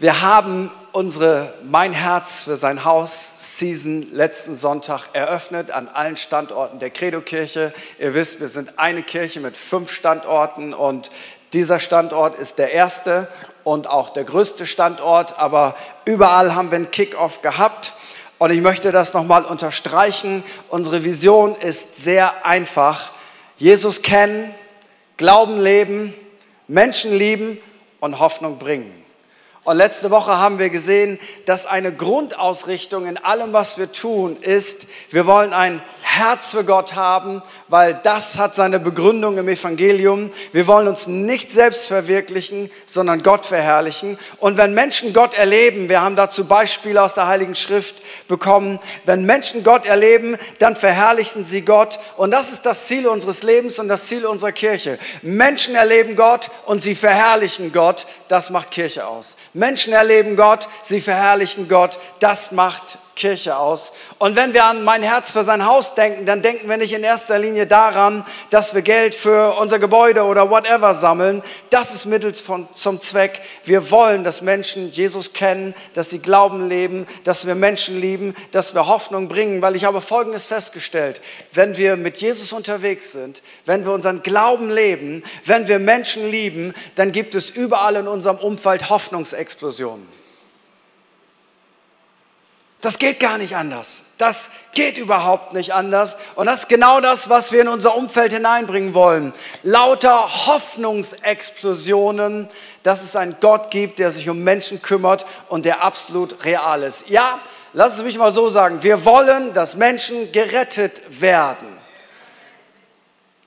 [0.00, 6.78] Wir haben unsere Mein Herz für sein Haus Season letzten Sonntag eröffnet an allen Standorten
[6.78, 7.74] der Credo-Kirche.
[7.98, 11.10] Ihr wisst, wir sind eine Kirche mit fünf Standorten und
[11.52, 13.26] dieser Standort ist der erste
[13.64, 15.74] und auch der größte Standort, aber
[16.04, 17.92] überall haben wir einen Kickoff gehabt.
[18.38, 20.44] Und ich möchte das nochmal unterstreichen.
[20.68, 23.10] Unsere Vision ist sehr einfach.
[23.56, 24.54] Jesus kennen,
[25.16, 26.14] Glauben leben,
[26.68, 27.58] Menschen lieben
[27.98, 28.97] und Hoffnung bringen.
[29.68, 34.86] Und letzte Woche haben wir gesehen, dass eine Grundausrichtung in allem, was wir tun, ist,
[35.10, 40.30] wir wollen ein Herz für Gott haben, weil das hat seine Begründung im Evangelium.
[40.52, 44.16] Wir wollen uns nicht selbst verwirklichen, sondern Gott verherrlichen.
[44.38, 49.26] Und wenn Menschen Gott erleben, wir haben dazu Beispiele aus der Heiligen Schrift bekommen, wenn
[49.26, 52.00] Menschen Gott erleben, dann verherrlichen sie Gott.
[52.16, 54.98] Und das ist das Ziel unseres Lebens und das Ziel unserer Kirche.
[55.20, 58.06] Menschen erleben Gott und sie verherrlichen Gott.
[58.28, 59.36] Das macht Kirche aus.
[59.58, 61.98] Menschen erleben Gott, sie verherrlichen Gott.
[62.20, 63.92] Das macht Kirche aus.
[64.18, 67.02] Und wenn wir an mein Herz für sein Haus denken, dann denken wir nicht in
[67.02, 71.42] erster Linie daran, dass wir Geld für unser Gebäude oder whatever sammeln.
[71.68, 73.42] Das ist mittels von, zum Zweck.
[73.64, 78.74] Wir wollen, dass Menschen Jesus kennen, dass sie Glauben leben, dass wir Menschen lieben, dass
[78.74, 79.60] wir Hoffnung bringen.
[79.60, 81.20] Weil ich habe Folgendes festgestellt.
[81.52, 86.72] Wenn wir mit Jesus unterwegs sind, wenn wir unseren Glauben leben, wenn wir Menschen lieben,
[86.94, 90.06] dann gibt es überall in unserem Umfeld Hoffnungsexplosionen.
[92.80, 94.02] Das geht gar nicht anders.
[94.18, 96.16] Das geht überhaupt nicht anders.
[96.36, 99.32] Und das ist genau das, was wir in unser Umfeld hineinbringen wollen.
[99.64, 102.48] Lauter Hoffnungsexplosionen,
[102.84, 107.08] dass es einen Gott gibt, der sich um Menschen kümmert und der absolut real ist.
[107.08, 107.40] Ja,
[107.72, 108.84] lass es mich mal so sagen.
[108.84, 111.76] Wir wollen, dass Menschen gerettet werden.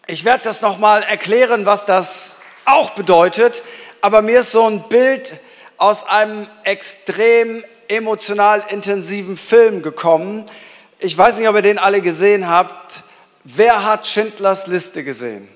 [0.07, 3.63] Ich werde das nochmal erklären, was das auch bedeutet.
[4.01, 5.35] Aber mir ist so ein Bild
[5.77, 10.45] aus einem extrem emotional intensiven Film gekommen.
[10.99, 13.03] Ich weiß nicht, ob ihr den alle gesehen habt.
[13.43, 15.47] Wer hat Schindlers Liste gesehen?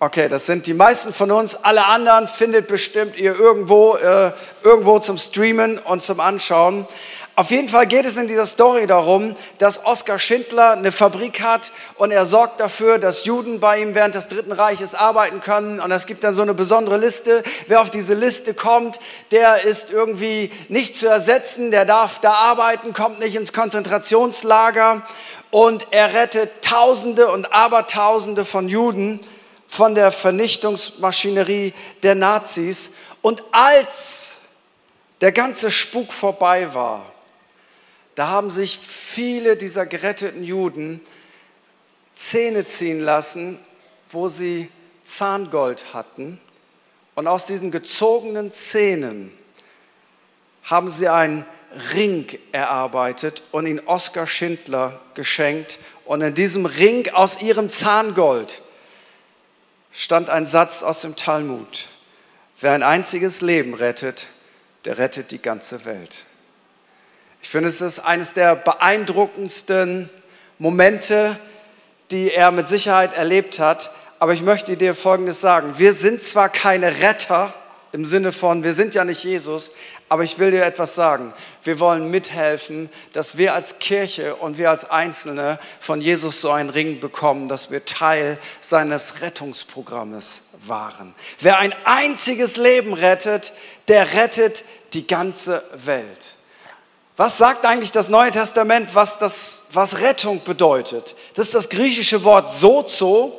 [0.00, 1.54] Okay, das sind die meisten von uns.
[1.54, 4.32] Alle anderen findet bestimmt ihr irgendwo, äh,
[4.64, 6.88] irgendwo zum Streamen und zum Anschauen.
[7.40, 11.72] Auf jeden Fall geht es in dieser Story darum, dass Oskar Schindler eine Fabrik hat
[11.94, 15.80] und er sorgt dafür, dass Juden bei ihm während des Dritten Reiches arbeiten können.
[15.80, 17.42] Und es gibt dann so eine besondere Liste.
[17.66, 22.92] Wer auf diese Liste kommt, der ist irgendwie nicht zu ersetzen, der darf da arbeiten,
[22.92, 25.00] kommt nicht ins Konzentrationslager.
[25.50, 29.18] Und er rettet Tausende und Abertausende von Juden
[29.66, 31.72] von der Vernichtungsmaschinerie
[32.02, 32.90] der Nazis.
[33.22, 34.36] Und als
[35.22, 37.09] der ganze Spuk vorbei war,
[38.14, 41.00] da haben sich viele dieser geretteten Juden
[42.14, 43.58] Zähne ziehen lassen,
[44.10, 44.70] wo sie
[45.04, 46.40] Zahngold hatten.
[47.14, 49.32] Und aus diesen gezogenen Zähnen
[50.64, 51.44] haben sie einen
[51.94, 55.78] Ring erarbeitet und ihn Oskar Schindler geschenkt.
[56.04, 58.62] Und in diesem Ring aus ihrem Zahngold
[59.92, 61.88] stand ein Satz aus dem Talmud.
[62.60, 64.26] Wer ein einziges Leben rettet,
[64.84, 66.24] der rettet die ganze Welt.
[67.42, 70.10] Ich finde, es ist eines der beeindruckendsten
[70.58, 71.38] Momente,
[72.10, 73.90] die er mit Sicherheit erlebt hat.
[74.18, 75.74] Aber ich möchte dir Folgendes sagen.
[75.78, 77.54] Wir sind zwar keine Retter
[77.92, 79.72] im Sinne von, wir sind ja nicht Jesus,
[80.08, 81.32] aber ich will dir etwas sagen.
[81.64, 86.70] Wir wollen mithelfen, dass wir als Kirche und wir als Einzelne von Jesus so einen
[86.70, 91.14] Ring bekommen, dass wir Teil seines Rettungsprogrammes waren.
[91.40, 93.52] Wer ein einziges Leben rettet,
[93.88, 96.36] der rettet die ganze Welt.
[97.16, 101.14] Was sagt eigentlich das Neue Testament, was, das, was Rettung bedeutet?
[101.34, 103.38] Das ist das griechische Wort sozo.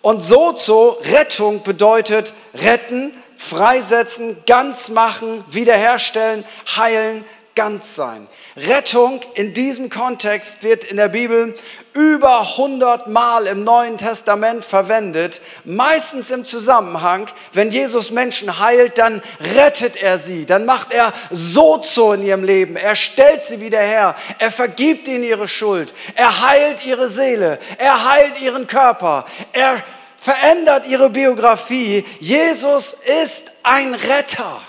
[0.00, 6.44] Und sozo, Rettung bedeutet retten, freisetzen, ganz machen, wiederherstellen,
[6.76, 7.24] heilen,
[7.58, 8.28] ganz sein.
[8.56, 11.56] Rettung in diesem Kontext wird in der Bibel
[11.92, 15.40] über 100 Mal im Neuen Testament verwendet.
[15.64, 19.22] Meistens im Zusammenhang, wenn Jesus Menschen heilt, dann
[19.56, 24.14] rettet er sie, dann macht er Sozo in ihrem Leben, er stellt sie wieder her,
[24.38, 29.82] er vergibt ihnen ihre Schuld, er heilt ihre Seele, er heilt ihren Körper, er
[30.16, 32.04] verändert ihre Biografie.
[32.20, 32.94] Jesus
[33.24, 34.62] ist ein Retter.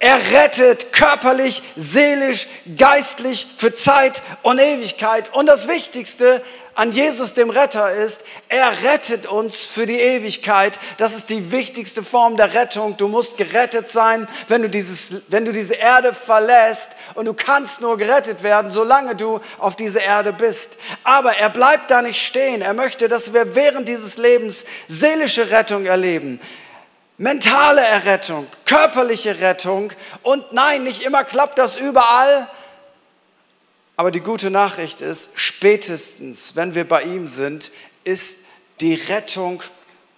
[0.00, 2.46] Er rettet körperlich, seelisch,
[2.76, 5.34] geistlich für Zeit und Ewigkeit.
[5.34, 6.40] Und das Wichtigste
[6.76, 10.78] an Jesus, dem Retter, ist, er rettet uns für die Ewigkeit.
[10.98, 12.96] Das ist die wichtigste Form der Rettung.
[12.96, 16.90] Du musst gerettet sein, wenn du, dieses, wenn du diese Erde verlässt.
[17.14, 20.78] Und du kannst nur gerettet werden, solange du auf dieser Erde bist.
[21.02, 22.62] Aber er bleibt da nicht stehen.
[22.62, 26.38] Er möchte, dass wir während dieses Lebens seelische Rettung erleben
[27.18, 29.92] mentale Errettung, körperliche Rettung.
[30.22, 32.48] Und nein, nicht immer klappt das überall.
[33.96, 37.72] Aber die gute Nachricht ist, spätestens, wenn wir bei ihm sind,
[38.04, 38.38] ist
[38.80, 39.62] die Rettung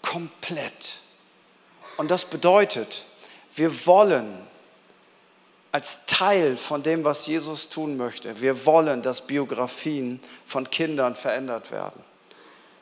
[0.02, 0.99] komplett.
[1.97, 3.05] Und das bedeutet,
[3.56, 4.46] wir wollen
[5.73, 11.70] als Teil von dem, was Jesus tun möchte, wir wollen, dass Biografien von Kindern verändert
[11.70, 12.03] werden.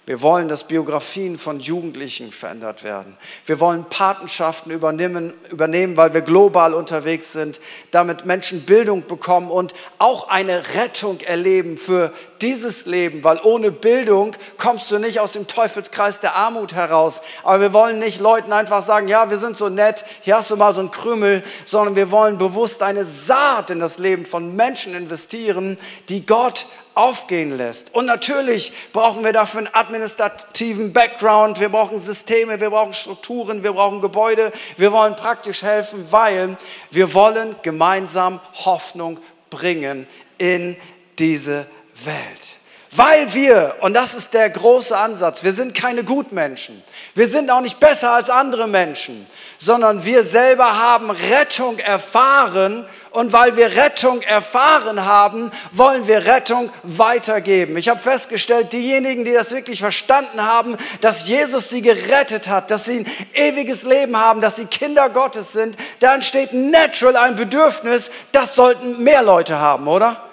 [0.08, 3.18] Wir wollen, dass Biografien von Jugendlichen verändert werden.
[3.44, 7.60] Wir wollen Patenschaften übernehmen, übernehmen, weil wir global unterwegs sind,
[7.90, 12.10] damit Menschen Bildung bekommen und auch eine Rettung erleben für
[12.40, 17.20] dieses Leben, weil ohne Bildung kommst du nicht aus dem Teufelskreis der Armut heraus.
[17.42, 20.56] Aber wir wollen nicht Leuten einfach sagen, ja, wir sind so nett, hier hast du
[20.56, 24.94] mal so einen Krümel, sondern wir wollen bewusst eine Saat in das Leben von Menschen
[24.94, 25.76] investieren,
[26.08, 26.64] die Gott
[26.98, 27.94] aufgehen lässt.
[27.94, 33.72] Und natürlich brauchen wir dafür einen administrativen Background, wir brauchen Systeme, wir brauchen Strukturen, wir
[33.72, 36.56] brauchen Gebäude, wir wollen praktisch helfen, weil
[36.90, 40.06] wir wollen gemeinsam Hoffnung bringen
[40.38, 40.76] in
[41.18, 41.66] diese
[42.04, 42.58] Welt.
[42.90, 46.82] Weil wir, und das ist der große Ansatz, wir sind keine Gutmenschen.
[47.14, 49.26] Wir sind auch nicht besser als andere Menschen,
[49.58, 52.86] sondern wir selber haben Rettung erfahren.
[53.10, 57.76] Und weil wir Rettung erfahren haben, wollen wir Rettung weitergeben.
[57.76, 62.84] Ich habe festgestellt, diejenigen, die das wirklich verstanden haben, dass Jesus sie gerettet hat, dass
[62.84, 68.10] sie ein ewiges Leben haben, dass sie Kinder Gottes sind, da entsteht natural ein Bedürfnis,
[68.30, 70.27] das sollten mehr Leute haben, oder?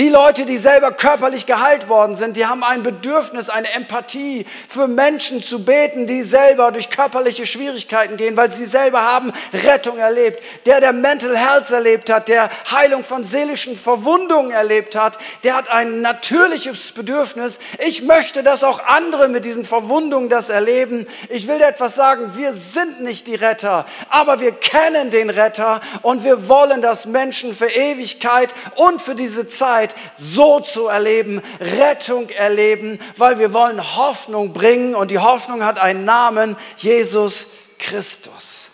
[0.00, 4.88] Die Leute, die selber körperlich geheilt worden sind, die haben ein Bedürfnis, eine Empathie für
[4.88, 10.42] Menschen zu beten, die selber durch körperliche Schwierigkeiten gehen, weil sie selber haben Rettung erlebt.
[10.64, 15.68] Der, der Mental Health erlebt hat, der Heilung von seelischen Verwundungen erlebt hat, der hat
[15.68, 17.58] ein natürliches Bedürfnis.
[17.86, 21.06] Ich möchte, dass auch andere mit diesen Verwundungen das erleben.
[21.28, 25.82] Ich will dir etwas sagen, wir sind nicht die Retter, aber wir kennen den Retter
[26.00, 31.42] und wir wollen, dass Menschen für Ewigkeit und für diese Zeit Zeit so zu erleben,
[31.60, 37.46] Rettung erleben, weil wir wollen Hoffnung bringen und die Hoffnung hat einen Namen, Jesus
[37.78, 38.70] Christus.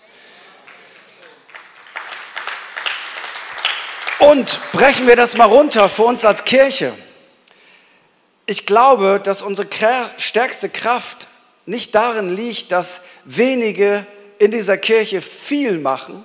[4.18, 6.92] Und brechen wir das mal runter für uns als Kirche.
[8.46, 9.68] Ich glaube, dass unsere
[10.16, 11.28] stärkste Kraft
[11.66, 14.06] nicht darin liegt, dass wenige
[14.38, 16.24] in dieser Kirche viel machen,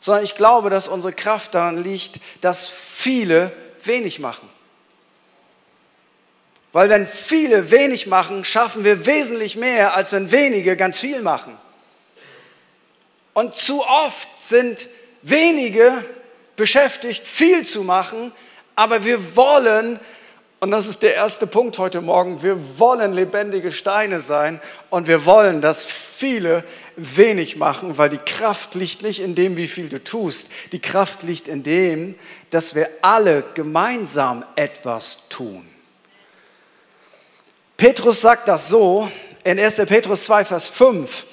[0.00, 3.52] sondern ich glaube, dass unsere Kraft darin liegt, dass viele
[3.86, 4.48] wenig machen.
[6.72, 11.56] Weil wenn viele wenig machen, schaffen wir wesentlich mehr, als wenn wenige ganz viel machen.
[13.32, 14.88] Und zu oft sind
[15.22, 16.04] wenige
[16.56, 18.32] beschäftigt, viel zu machen,
[18.76, 19.98] aber wir wollen
[20.60, 22.42] und das ist der erste Punkt heute Morgen.
[22.42, 24.60] Wir wollen lebendige Steine sein
[24.90, 26.64] und wir wollen, dass viele
[26.96, 30.48] wenig machen, weil die Kraft liegt nicht in dem, wie viel du tust.
[30.72, 32.14] Die Kraft liegt in dem,
[32.50, 35.66] dass wir alle gemeinsam etwas tun.
[37.78, 39.10] Petrus sagt das so
[39.44, 39.76] in 1.
[39.86, 41.24] Petrus 2, Vers 5.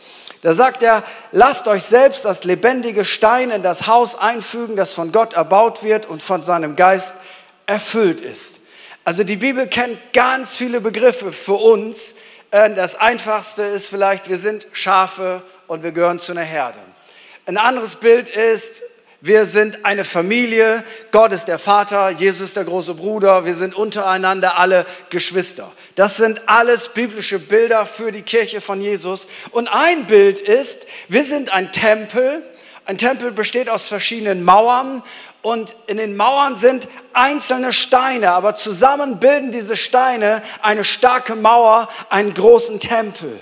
[0.42, 1.04] Da sagt er,
[1.34, 6.06] lasst euch selbst das lebendige Stein in das Haus einfügen, das von Gott erbaut wird
[6.06, 7.14] und von seinem Geist
[7.66, 8.57] erfüllt ist.
[9.08, 12.14] Also die Bibel kennt ganz viele Begriffe für uns.
[12.52, 16.78] Äh, das einfachste ist vielleicht, wir sind Schafe und wir gehören zu einer Herde.
[17.46, 18.82] Ein anderes Bild ist,
[19.22, 23.74] wir sind eine Familie, Gott ist der Vater, Jesus ist der große Bruder, wir sind
[23.74, 25.72] untereinander alle Geschwister.
[25.96, 29.30] Das sind alles biblische Bilder für die Kirche von Jesus.
[29.52, 32.44] Und ein Bild ist, wir sind ein Tempel.
[32.84, 35.02] Ein Tempel besteht aus verschiedenen Mauern
[35.48, 41.88] und in den Mauern sind einzelne Steine, aber zusammen bilden diese Steine eine starke Mauer,
[42.10, 43.40] einen großen Tempel.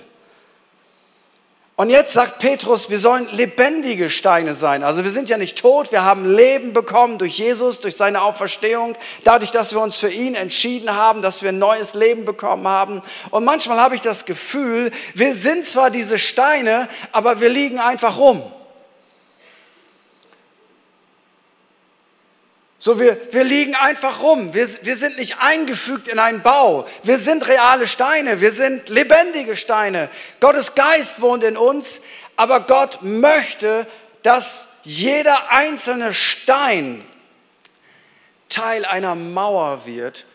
[1.76, 4.84] Und jetzt sagt Petrus, wir sollen lebendige Steine sein.
[4.84, 8.96] Also wir sind ja nicht tot, wir haben Leben bekommen durch Jesus, durch seine Auferstehung,
[9.24, 13.02] dadurch, dass wir uns für ihn entschieden haben, dass wir ein neues Leben bekommen haben.
[13.32, 18.20] Und manchmal habe ich das Gefühl, wir sind zwar diese Steine, aber wir liegen einfach
[18.20, 18.44] rum.
[22.86, 24.54] So, wir, wir liegen einfach rum.
[24.54, 26.86] Wir, wir sind nicht eingefügt in einen Bau.
[27.02, 28.42] Wir sind reale Steine.
[28.42, 30.08] Wir sind lebendige Steine.
[30.40, 32.00] Gottes Geist wohnt in uns.
[32.36, 33.88] Aber Gott möchte,
[34.22, 37.04] dass jeder einzelne Stein
[38.50, 40.28] Teil einer Mauer wird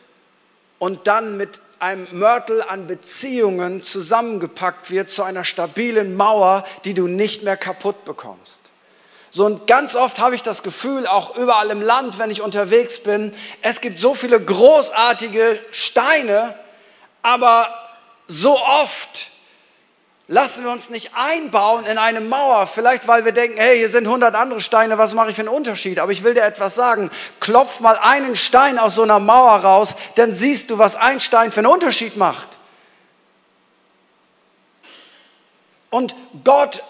[0.81, 7.07] und dann mit einem Mörtel an Beziehungen zusammengepackt wird zu einer stabilen Mauer, die du
[7.07, 8.70] nicht mehr kaputt bekommst.
[9.31, 12.99] So und ganz oft habe ich das Gefühl, auch überall im Land, wenn ich unterwegs
[13.01, 13.33] bin,
[13.63, 16.59] es gibt so viele großartige Steine,
[17.23, 17.73] aber
[18.27, 19.29] so oft
[20.31, 22.69] lassen wir uns nicht einbauen in eine Mauer.
[22.69, 25.49] Vielleicht, weil wir denken, hey, hier sind 100 andere Steine, was mache ich für einen
[25.49, 25.99] Unterschied?
[25.99, 27.11] Aber ich will dir etwas sagen.
[27.41, 31.51] Klopf mal einen Stein aus so einer Mauer raus, dann siehst du, was ein Stein
[31.51, 32.59] für einen Unterschied macht.
[35.91, 36.85] Und Gott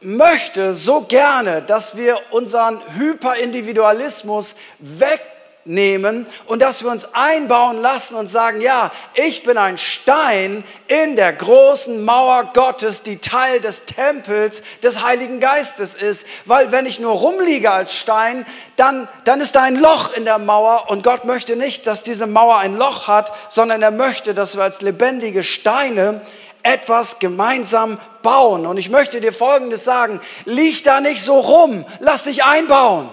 [0.00, 5.20] möchte so gerne, dass wir unseren Hyperindividualismus weg
[5.66, 11.16] nehmen und dass wir uns einbauen lassen und sagen, ja, ich bin ein Stein in
[11.16, 16.26] der großen Mauer Gottes, die Teil des Tempels des Heiligen Geistes ist.
[16.46, 20.38] Weil wenn ich nur rumliege als Stein, dann, dann ist da ein Loch in der
[20.38, 24.56] Mauer und Gott möchte nicht, dass diese Mauer ein Loch hat, sondern er möchte, dass
[24.56, 26.22] wir als lebendige Steine
[26.62, 28.66] etwas gemeinsam bauen.
[28.66, 33.08] Und ich möchte dir Folgendes sagen, lieg da nicht so rum, lass dich einbauen.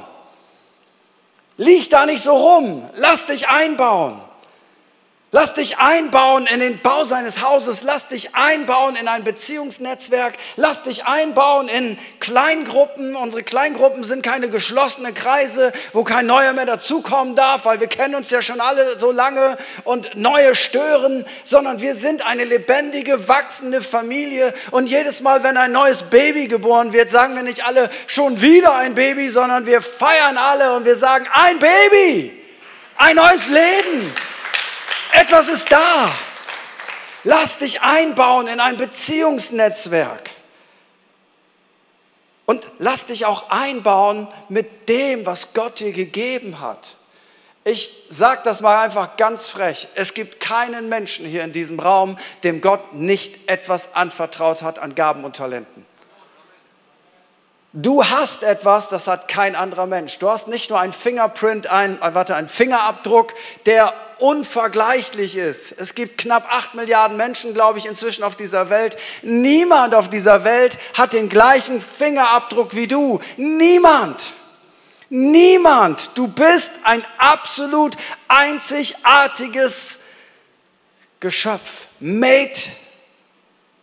[1.57, 2.87] Lieg da nicht so rum.
[2.95, 4.21] Lass dich einbauen.
[5.31, 7.83] Lass dich einbauen in den Bau seines Hauses.
[7.83, 10.35] Lass dich einbauen in ein Beziehungsnetzwerk.
[10.55, 13.13] Lass dich einbauen in Kleingruppen.
[13.13, 18.15] Unsere Kleingruppen sind keine geschlossenen Kreise, wo kein Neuer mehr dazukommen darf, weil wir kennen
[18.15, 23.81] uns ja schon alle so lange und Neue stören, sondern wir sind eine lebendige, wachsende
[23.81, 24.53] Familie.
[24.71, 28.77] Und jedes Mal, wenn ein neues Baby geboren wird, sagen wir nicht alle schon wieder
[28.77, 32.31] ein Baby, sondern wir feiern alle und wir sagen ein Baby,
[32.95, 34.13] ein neues Leben.
[35.19, 36.11] Etwas ist da.
[37.23, 40.29] Lass dich einbauen in ein Beziehungsnetzwerk.
[42.45, 46.95] Und lass dich auch einbauen mit dem, was Gott dir gegeben hat.
[47.63, 49.87] Ich sage das mal einfach ganz frech.
[49.95, 54.93] Es gibt keinen Menschen hier in diesem Raum, dem Gott nicht etwas anvertraut hat an
[54.93, 55.86] Gaben und Talenten.
[57.73, 60.17] Du hast etwas, das hat kein anderer Mensch.
[60.19, 63.33] Du hast nicht nur ein Fingerprint, ein, äh, warte, einen Fingerabdruck,
[63.65, 65.73] der unvergleichlich ist.
[65.77, 68.97] Es gibt knapp acht Milliarden Menschen, glaube ich, inzwischen auf dieser Welt.
[69.21, 73.19] Niemand auf dieser Welt hat den gleichen Fingerabdruck wie du.
[73.35, 74.33] Niemand.
[75.09, 76.11] Niemand.
[76.15, 77.97] Du bist ein absolut
[78.27, 79.99] einzigartiges
[81.19, 81.87] Geschöpf.
[81.99, 82.59] Made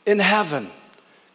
[0.04, 0.70] in heaven.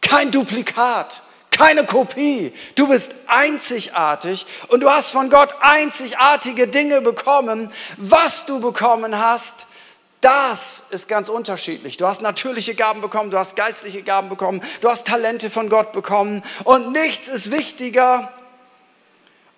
[0.00, 1.22] Kein Duplikat
[1.60, 2.54] keine Kopie.
[2.74, 7.70] Du bist einzigartig und du hast von Gott einzigartige Dinge bekommen.
[7.98, 9.66] Was du bekommen hast,
[10.22, 11.98] das ist ganz unterschiedlich.
[11.98, 15.92] Du hast natürliche Gaben bekommen, du hast geistliche Gaben bekommen, du hast Talente von Gott
[15.92, 18.32] bekommen und nichts ist wichtiger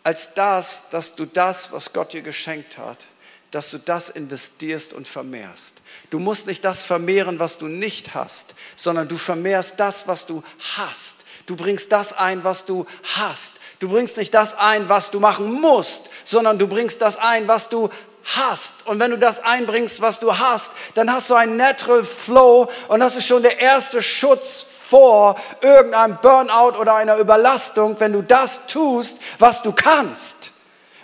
[0.03, 3.07] als das, dass du das, was Gott dir geschenkt hat,
[3.53, 5.77] dass du das investierst und vermehrst.
[6.11, 10.43] Du musst nicht das vermehren, was du nicht hast, sondern du vermehrst das, was du
[10.77, 11.15] hast.
[11.47, 13.55] Du bringst das ein, was du hast.
[13.81, 17.69] Du bringst nicht das ein, was du machen musst, sondern du bringst das ein, was
[17.69, 17.91] du
[18.25, 18.75] hast.
[18.85, 23.01] Und wenn du das einbringst, was du hast, dann hast du einen Natural Flow und
[23.01, 28.61] das ist schon der erste Schutz vor irgendeinem Burnout oder einer Überlastung, wenn du das
[28.67, 30.52] tust, was du kannst.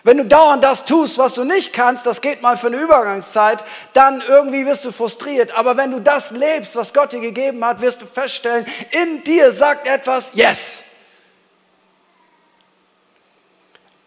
[0.09, 3.63] Wenn du dauernd das tust, was du nicht kannst, das geht mal für eine Übergangszeit,
[3.93, 5.53] dann irgendwie wirst du frustriert.
[5.53, 9.53] Aber wenn du das lebst, was Gott dir gegeben hat, wirst du feststellen, in dir
[9.53, 10.83] sagt etwas Yes.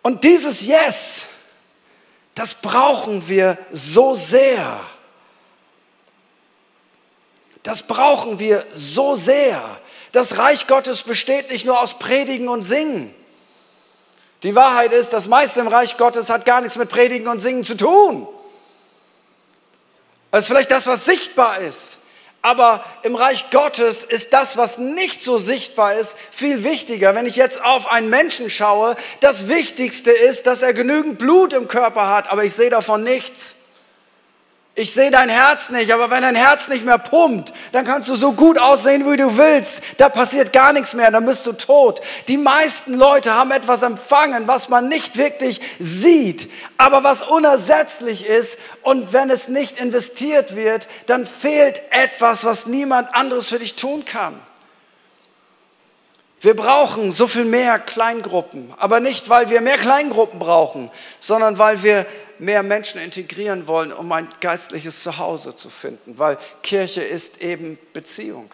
[0.01, 1.27] Und dieses Yes,
[2.33, 4.81] das brauchen wir so sehr.
[7.61, 9.61] Das brauchen wir so sehr.
[10.13, 13.13] Das Reich Gottes besteht nicht nur aus Predigen und Singen.
[14.43, 17.63] Die Wahrheit ist, das meiste im Reich Gottes hat gar nichts mit Predigen und Singen
[17.63, 18.27] zu tun.
[20.31, 21.99] Das ist vielleicht das, was sichtbar ist.
[22.41, 27.13] Aber im Reich Gottes ist das, was nicht so sichtbar ist, viel wichtiger.
[27.13, 31.67] Wenn ich jetzt auf einen Menschen schaue, das Wichtigste ist, dass er genügend Blut im
[31.67, 33.55] Körper hat, aber ich sehe davon nichts.
[34.73, 38.15] Ich sehe dein Herz nicht, aber wenn dein Herz nicht mehr pumpt, dann kannst du
[38.15, 39.81] so gut aussehen, wie du willst.
[39.97, 41.99] Da passiert gar nichts mehr, dann bist du tot.
[42.29, 48.57] Die meisten Leute haben etwas empfangen, was man nicht wirklich sieht, aber was unersetzlich ist.
[48.81, 54.05] Und wenn es nicht investiert wird, dann fehlt etwas, was niemand anderes für dich tun
[54.05, 54.39] kann.
[56.39, 61.83] Wir brauchen so viel mehr Kleingruppen, aber nicht, weil wir mehr Kleingruppen brauchen, sondern weil
[61.83, 62.07] wir
[62.41, 68.51] mehr Menschen integrieren wollen, um ein geistliches Zuhause zu finden, weil Kirche ist eben Beziehung.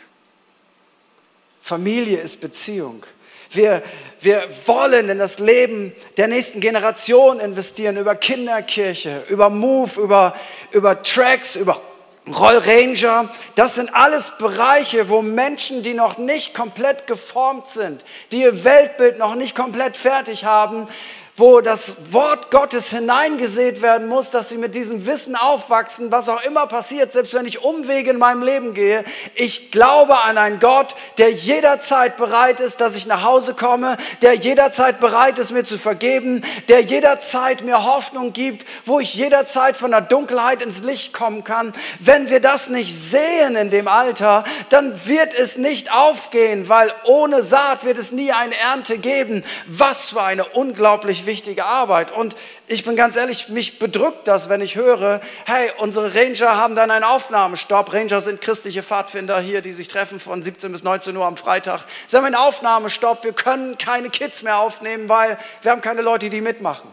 [1.62, 3.06] Familie ist Beziehung.
[3.50, 3.82] Wir,
[4.20, 10.36] wir wollen in das Leben der nächsten Generation investieren, über Kinderkirche, über Move, über,
[10.72, 11.82] über Tracks, über
[12.28, 18.04] Roll Ranger, das sind alles Bereiche, wo Menschen, die noch nicht komplett geformt sind,
[18.34, 20.90] die ihr Weltbild noch nicht komplett fertig haben,
[21.38, 26.42] wo das Wort Gottes hineingesät werden muss, dass sie mit diesem Wissen aufwachsen, was auch
[26.42, 29.04] immer passiert, selbst wenn ich Umwege in meinem Leben gehe.
[29.36, 34.34] Ich glaube an einen Gott, der jederzeit bereit ist, dass ich nach Hause komme, der
[34.34, 39.92] jederzeit bereit ist, mir zu vergeben, der jederzeit mir Hoffnung gibt, wo ich jederzeit von
[39.92, 41.72] der Dunkelheit ins Licht kommen kann.
[42.00, 47.44] Wenn wir das nicht sehen in dem Alter, dann wird es nicht aufgehen, weil ohne
[47.44, 49.44] Saat wird es nie eine Ernte geben.
[49.68, 52.10] Was für eine unglaublich wichtige Arbeit.
[52.10, 56.76] Und ich bin ganz ehrlich, mich bedrückt das, wenn ich höre, hey, unsere Ranger haben
[56.76, 57.94] dann einen Aufnahmestopp.
[57.94, 61.86] Ranger sind christliche Pfadfinder hier, die sich treffen von 17 bis 19 Uhr am Freitag.
[62.08, 63.24] Sie haben einen Aufnahmestopp.
[63.24, 66.92] Wir können keine Kids mehr aufnehmen, weil wir haben keine Leute, die mitmachen.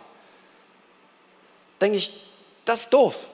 [1.80, 2.12] Denke ich,
[2.66, 3.26] das ist doof.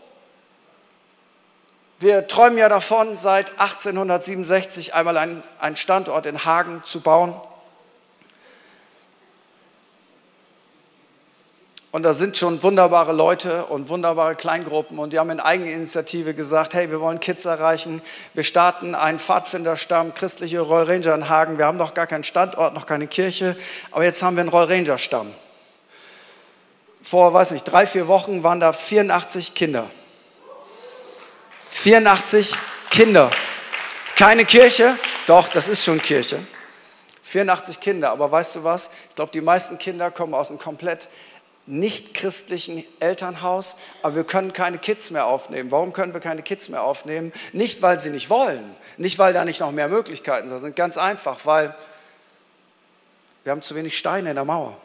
[1.99, 7.35] Wir träumen ja davon, seit 1867 einmal einen, einen Standort in Hagen zu bauen.
[11.93, 16.73] Und da sind schon wunderbare Leute und wunderbare Kleingruppen und die haben in Eigeninitiative gesagt,
[16.73, 18.01] hey, wir wollen Kids erreichen.
[18.33, 21.59] Wir starten einen Pfadfinderstamm, christliche Roll Ranger in Hagen.
[21.59, 23.57] Wir haben noch gar keinen Standort, noch keine Kirche,
[23.91, 25.35] aber jetzt haben wir einen Roll Ranger Stamm.
[27.03, 29.87] Vor, weiß nicht, drei, vier Wochen waren da 84 Kinder.
[31.71, 32.55] 84
[32.91, 33.33] Kinder.
[34.15, 36.39] Keine Kirche, doch, das ist schon Kirche.
[37.23, 38.91] 84 Kinder, aber weißt du was?
[39.09, 41.09] Ich glaube, die meisten Kinder kommen aus einem komplett
[41.71, 45.71] nicht christlichen Elternhaus, aber wir können keine Kids mehr aufnehmen.
[45.71, 47.33] Warum können wir keine Kids mehr aufnehmen?
[47.53, 51.47] Nicht, weil sie nicht wollen, nicht, weil da nicht noch mehr Möglichkeiten sind ganz einfach,
[51.47, 51.75] weil
[53.45, 54.77] wir haben zu wenig Steine in der Mauer.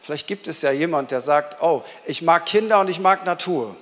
[0.00, 3.76] Vielleicht gibt es ja jemand, der sagt, oh, ich mag Kinder und ich mag Natur.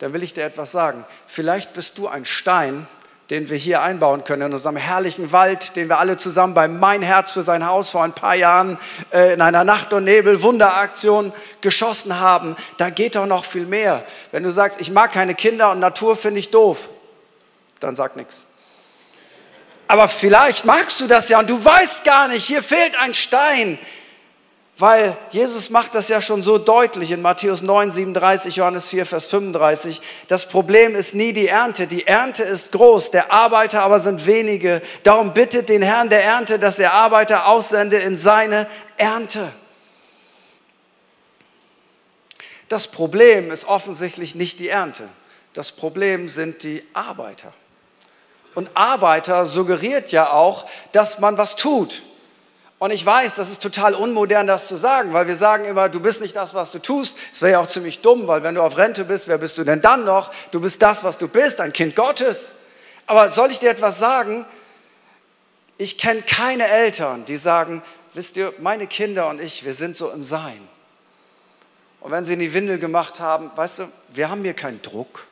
[0.00, 1.04] Dann will ich dir etwas sagen.
[1.26, 2.86] Vielleicht bist du ein Stein,
[3.30, 7.00] den wir hier einbauen können, in unserem herrlichen Wald, den wir alle zusammen bei Mein
[7.00, 8.76] Herz für sein Haus vor ein paar Jahren
[9.12, 12.56] äh, in einer Nacht- und Nebel-Wunderaktion geschossen haben.
[12.76, 14.04] Da geht doch noch viel mehr.
[14.32, 16.88] Wenn du sagst, ich mag keine Kinder und Natur finde ich doof,
[17.78, 18.44] dann sag nichts.
[19.86, 23.78] Aber vielleicht magst du das ja und du weißt gar nicht, hier fehlt ein Stein,
[24.80, 29.26] weil Jesus macht das ja schon so deutlich in Matthäus 9, 37, Johannes 4, Vers
[29.26, 30.00] 35.
[30.26, 31.86] Das Problem ist nie die Ernte.
[31.86, 34.80] Die Ernte ist groß, der Arbeiter aber sind wenige.
[35.02, 38.66] Darum bittet den Herrn der Ernte, dass er Arbeiter aussende in seine
[38.96, 39.52] Ernte.
[42.70, 45.10] Das Problem ist offensichtlich nicht die Ernte.
[45.52, 47.52] Das Problem sind die Arbeiter.
[48.54, 52.02] Und Arbeiter suggeriert ja auch, dass man was tut.
[52.80, 56.00] Und ich weiß, das ist total unmodern, das zu sagen, weil wir sagen immer, du
[56.00, 57.14] bist nicht das, was du tust.
[57.30, 59.64] Es wäre ja auch ziemlich dumm, weil wenn du auf Rente bist, wer bist du
[59.64, 60.32] denn dann noch?
[60.50, 62.54] Du bist das, was du bist, ein Kind Gottes.
[63.06, 64.46] Aber soll ich dir etwas sagen?
[65.76, 67.82] Ich kenne keine Eltern, die sagen,
[68.14, 70.66] wisst ihr, meine Kinder und ich, wir sind so im Sein.
[72.00, 75.26] Und wenn sie in die Windel gemacht haben, weißt du, wir haben hier keinen Druck.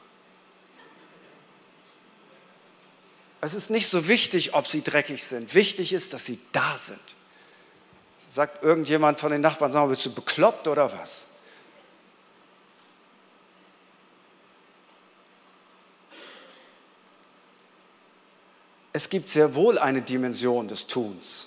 [3.40, 5.54] Es ist nicht so wichtig, ob sie dreckig sind.
[5.54, 7.16] Wichtig ist, dass sie da sind.
[8.28, 11.26] Sagt irgendjemand von den Nachbarn, sag mal, bist du bekloppt oder was?
[18.92, 21.46] Es gibt sehr wohl eine Dimension des Tuns,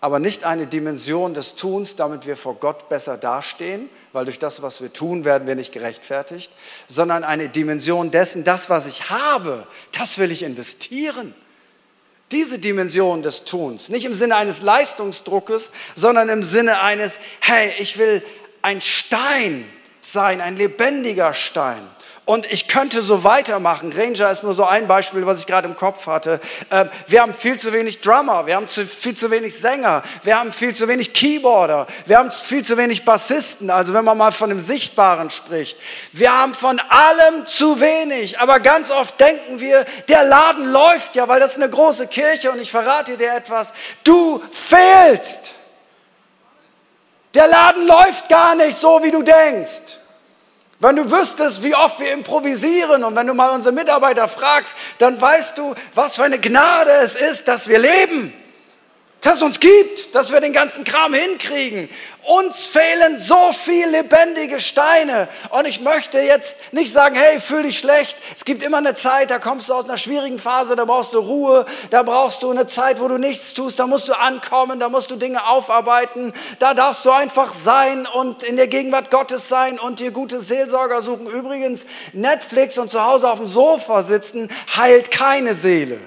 [0.00, 4.62] aber nicht eine Dimension des Tuns, damit wir vor Gott besser dastehen, weil durch das,
[4.62, 6.50] was wir tun, werden wir nicht gerechtfertigt,
[6.88, 11.34] sondern eine Dimension dessen, das, was ich habe, das will ich investieren.
[12.32, 17.98] Diese Dimension des Tuns, nicht im Sinne eines Leistungsdruckes, sondern im Sinne eines, hey, ich
[17.98, 18.22] will
[18.62, 19.66] ein Stein
[20.00, 21.82] sein, ein lebendiger Stein.
[22.26, 23.92] Und ich könnte so weitermachen.
[23.92, 26.40] Ranger ist nur so ein Beispiel, was ich gerade im Kopf hatte.
[26.70, 30.52] Ähm, wir haben viel zu wenig Drummer, wir haben viel zu wenig Sänger, wir haben
[30.52, 34.48] viel zu wenig Keyboarder, wir haben viel zu wenig Bassisten, also wenn man mal von
[34.48, 35.78] dem Sichtbaren spricht.
[36.12, 41.26] Wir haben von allem zu wenig, aber ganz oft denken wir, der Laden läuft ja,
[41.26, 43.72] weil das ist eine große Kirche und ich verrate dir etwas,
[44.04, 45.54] du fehlst.
[47.34, 49.99] Der Laden läuft gar nicht so, wie du denkst.
[50.80, 55.20] Wenn du wüsstest, wie oft wir improvisieren und wenn du mal unsere Mitarbeiter fragst, dann
[55.20, 58.32] weißt du, was für eine Gnade es ist, dass wir leben
[59.20, 61.88] dass es uns gibt, dass wir den ganzen Kram hinkriegen.
[62.22, 65.28] Uns fehlen so viele lebendige Steine.
[65.50, 68.16] Und ich möchte jetzt nicht sagen, hey, fühl dich schlecht.
[68.36, 71.18] Es gibt immer eine Zeit, da kommst du aus einer schwierigen Phase, da brauchst du
[71.18, 74.88] Ruhe, da brauchst du eine Zeit, wo du nichts tust, da musst du ankommen, da
[74.88, 79.78] musst du Dinge aufarbeiten, da darfst du einfach sein und in der Gegenwart Gottes sein
[79.78, 81.26] und dir gute Seelsorger suchen.
[81.26, 85.98] Übrigens, Netflix und zu Hause auf dem Sofa sitzen heilt keine Seele.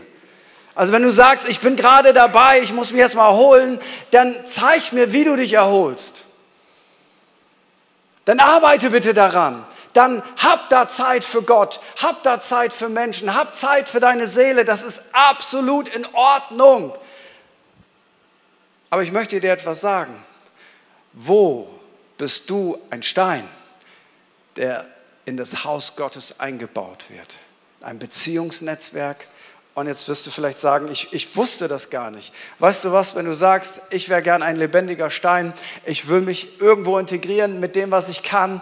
[0.75, 3.79] Also wenn du sagst, ich bin gerade dabei, ich muss mich jetzt mal erholen,
[4.11, 6.23] dann zeig mir, wie du dich erholst.
[8.25, 9.65] Dann arbeite bitte daran.
[9.93, 14.25] Dann hab da Zeit für Gott, hab da Zeit für Menschen, hab Zeit für deine
[14.25, 14.65] Seele.
[14.65, 16.95] Das ist absolut in Ordnung.
[18.89, 20.23] Aber ich möchte dir etwas sagen.
[21.13, 21.69] Wo
[22.17, 23.47] bist du ein Stein,
[24.55, 24.87] der
[25.25, 27.35] in das Haus Gottes eingebaut wird?
[27.81, 29.27] Ein Beziehungsnetzwerk,
[29.75, 32.33] und jetzt wirst du vielleicht sagen, ich, ich wusste das gar nicht.
[32.59, 35.53] Weißt du was, wenn du sagst, ich wäre gern ein lebendiger Stein,
[35.85, 38.61] ich will mich irgendwo integrieren mit dem, was ich kann,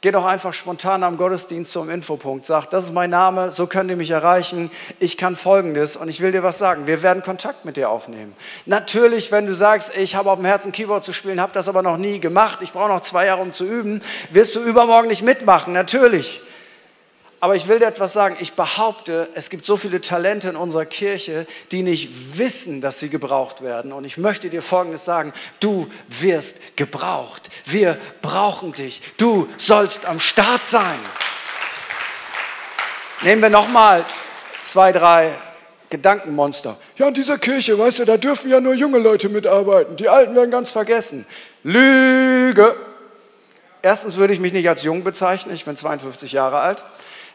[0.00, 2.46] geh doch einfach spontan am Gottesdienst zum Infopunkt.
[2.46, 4.70] Sag, das ist mein Name, so könnt ihr mich erreichen.
[4.98, 6.86] Ich kann Folgendes und ich will dir was sagen.
[6.86, 8.34] Wir werden Kontakt mit dir aufnehmen.
[8.64, 11.82] Natürlich, wenn du sagst, ich habe auf dem Herzen Keyboard zu spielen, habe das aber
[11.82, 14.00] noch nie gemacht, ich brauche noch zwei Jahre, um zu üben,
[14.30, 15.74] wirst du übermorgen nicht mitmachen.
[15.74, 16.40] Natürlich.
[17.42, 18.36] Aber ich will dir etwas sagen.
[18.40, 23.08] Ich behaupte, es gibt so viele Talente in unserer Kirche, die nicht wissen, dass sie
[23.08, 23.92] gebraucht werden.
[23.92, 25.32] Und ich möchte dir Folgendes sagen.
[25.58, 27.48] Du wirst gebraucht.
[27.64, 29.00] Wir brauchen dich.
[29.16, 30.98] Du sollst am Start sein.
[33.22, 34.04] Nehmen wir nochmal
[34.60, 35.34] zwei, drei
[35.88, 36.76] Gedankenmonster.
[36.96, 39.96] Ja, in dieser Kirche, weißt du, da dürfen ja nur junge Leute mitarbeiten.
[39.96, 41.26] Die Alten werden ganz vergessen.
[41.62, 42.76] Lüge.
[43.80, 45.54] Erstens würde ich mich nicht als jung bezeichnen.
[45.54, 46.82] Ich bin 52 Jahre alt.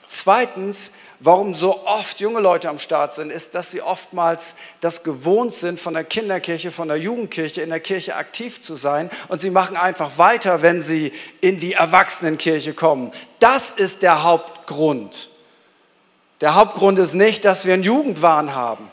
[0.08, 5.54] Zweitens, warum so oft junge Leute am Start sind, ist, dass sie oftmals das gewohnt
[5.54, 9.50] sind, von der Kinderkirche, von der Jugendkirche in der Kirche aktiv zu sein und sie
[9.50, 13.12] machen einfach weiter, wenn sie in die Erwachsenenkirche kommen.
[13.40, 15.30] Das ist der Hauptgrund.
[16.42, 18.92] Der Hauptgrund ist nicht, dass wir einen Jugendwahn haben,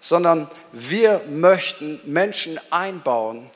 [0.00, 3.50] sondern wir möchten Menschen einbauen,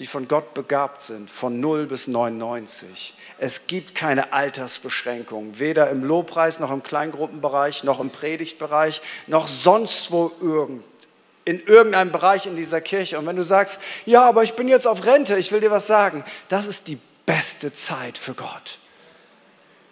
[0.00, 3.14] die von Gott begabt sind, von 0 bis 99.
[3.38, 10.10] Es gibt keine Altersbeschränkung, weder im Lobpreis noch im Kleingruppenbereich, noch im Predigtbereich, noch sonst
[10.10, 10.84] wo irgend
[11.44, 13.18] in irgendeinem Bereich in dieser Kirche.
[13.18, 15.86] Und wenn du sagst, ja, aber ich bin jetzt auf Rente, ich will dir was
[15.86, 18.78] sagen, das ist die beste Zeit für Gott.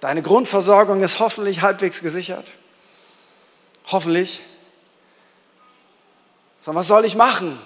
[0.00, 2.52] Deine Grundversorgung ist hoffentlich halbwegs gesichert.
[3.88, 4.40] Hoffentlich.
[6.60, 7.58] So, was soll ich machen?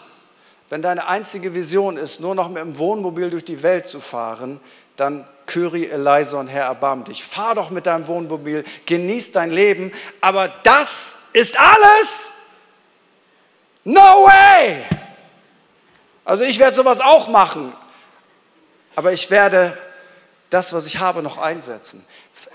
[0.73, 4.59] Wenn deine einzige Vision ist, nur noch mit dem Wohnmobil durch die Welt zu fahren,
[4.97, 7.23] dann Kyrie eleison, Herr, erbarm dich.
[7.23, 12.31] Fahr doch mit deinem Wohnmobil, genieß dein Leben, aber das ist alles?
[13.85, 14.87] No way!
[16.25, 17.75] Also ich werde sowas auch machen,
[18.97, 19.77] aber ich werde
[20.49, 22.03] das, was ich habe, noch einsetzen.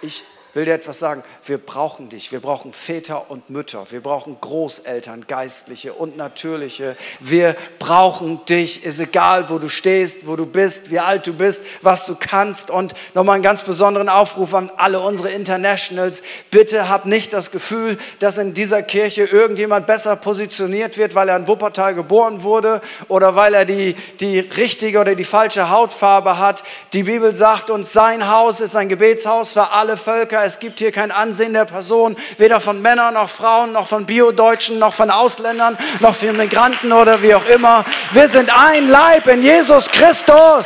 [0.01, 0.23] Ich
[0.57, 1.21] will dir etwas sagen.
[1.45, 2.31] Wir brauchen dich.
[2.31, 3.85] Wir brauchen Väter und Mütter.
[3.91, 6.97] Wir brauchen Großeltern, geistliche und natürliche.
[7.19, 8.83] Wir brauchen dich.
[8.83, 12.71] Ist egal, wo du stehst, wo du bist, wie alt du bist, was du kannst.
[12.71, 16.23] Und nochmal einen ganz besonderen Aufruf an alle unsere Internationals.
[16.49, 21.37] Bitte hab nicht das Gefühl, dass in dieser Kirche irgendjemand besser positioniert wird, weil er
[21.37, 26.63] in Wuppertal geboren wurde oder weil er die, die richtige oder die falsche Hautfarbe hat.
[26.93, 30.91] Die Bibel sagt uns, sein Haus ist ein Gebetshaus für alle Völker es gibt hier
[30.91, 35.77] kein Ansehen der Person, weder von Männern noch Frauen, noch von Biodeutschen, noch von Ausländern,
[35.99, 37.85] noch von Migranten oder wie auch immer.
[38.11, 40.65] Wir sind ein Leib in Jesus Christus.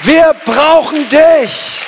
[0.00, 1.86] Wir brauchen dich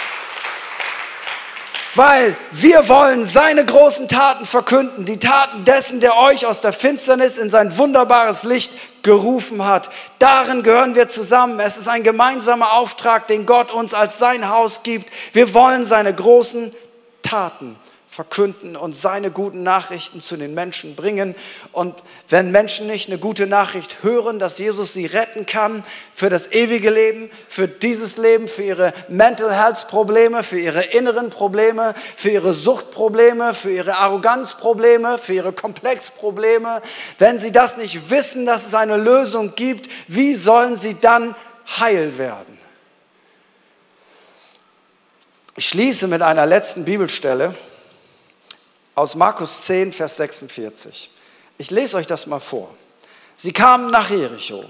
[1.95, 7.37] weil wir wollen seine großen Taten verkünden, die Taten dessen, der euch aus der Finsternis
[7.37, 9.91] in sein wunderbares Licht gerufen hat.
[10.19, 11.61] Darin gehören wir zusammen.
[11.61, 15.11] Es ist ein gemeinsamer Auftrag, den Gott uns als sein Haus gibt.
[15.33, 16.75] Wir wollen seine großen
[17.23, 17.77] Taten
[18.12, 21.35] verkünden und seine guten Nachrichten zu den Menschen bringen.
[21.72, 21.94] Und
[22.29, 25.83] wenn Menschen nicht eine gute Nachricht hören, dass Jesus sie retten kann
[26.14, 31.31] für das ewige Leben, für dieses Leben, für ihre Mental Health Probleme, für ihre inneren
[31.31, 36.83] Probleme, für ihre Suchtprobleme, für ihre Arroganzprobleme, für ihre Komplexprobleme,
[37.18, 41.35] wenn sie das nicht wissen, dass es eine Lösung gibt, wie sollen sie dann
[41.81, 42.59] heil werden?
[45.57, 47.55] Ich schließe mit einer letzten Bibelstelle
[48.95, 51.11] aus Markus 10, Vers 46.
[51.59, 52.71] Ich lese euch das mal vor.
[53.37, 54.65] Sie kamen nach Jericho.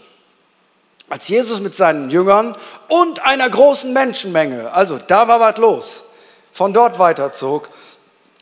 [1.08, 2.56] Als Jesus mit seinen Jüngern
[2.88, 6.04] und einer großen Menschenmenge, also da war was los,
[6.52, 7.68] von dort weiterzog,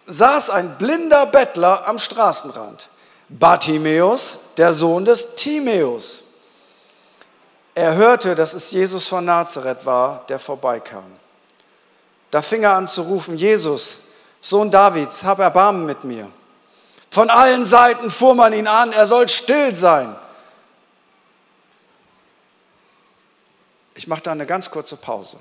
[0.07, 2.89] saß ein blinder Bettler am Straßenrand.
[3.29, 6.25] Bartimäus, der Sohn des Timäus.
[7.75, 11.05] Er hörte, dass es Jesus von Nazareth war, der vorbeikam.
[12.31, 13.99] Da fing er an zu rufen, Jesus,
[14.41, 16.31] Sohn Davids, hab Erbarmen mit mir.
[17.11, 20.17] Von allen Seiten fuhr man ihn an, er soll still sein.
[23.95, 25.39] Ich mache da eine ganz kurze Pause.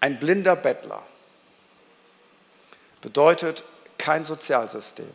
[0.00, 1.02] Ein blinder Bettler
[3.00, 3.62] bedeutet
[3.98, 5.10] kein Sozialsystem.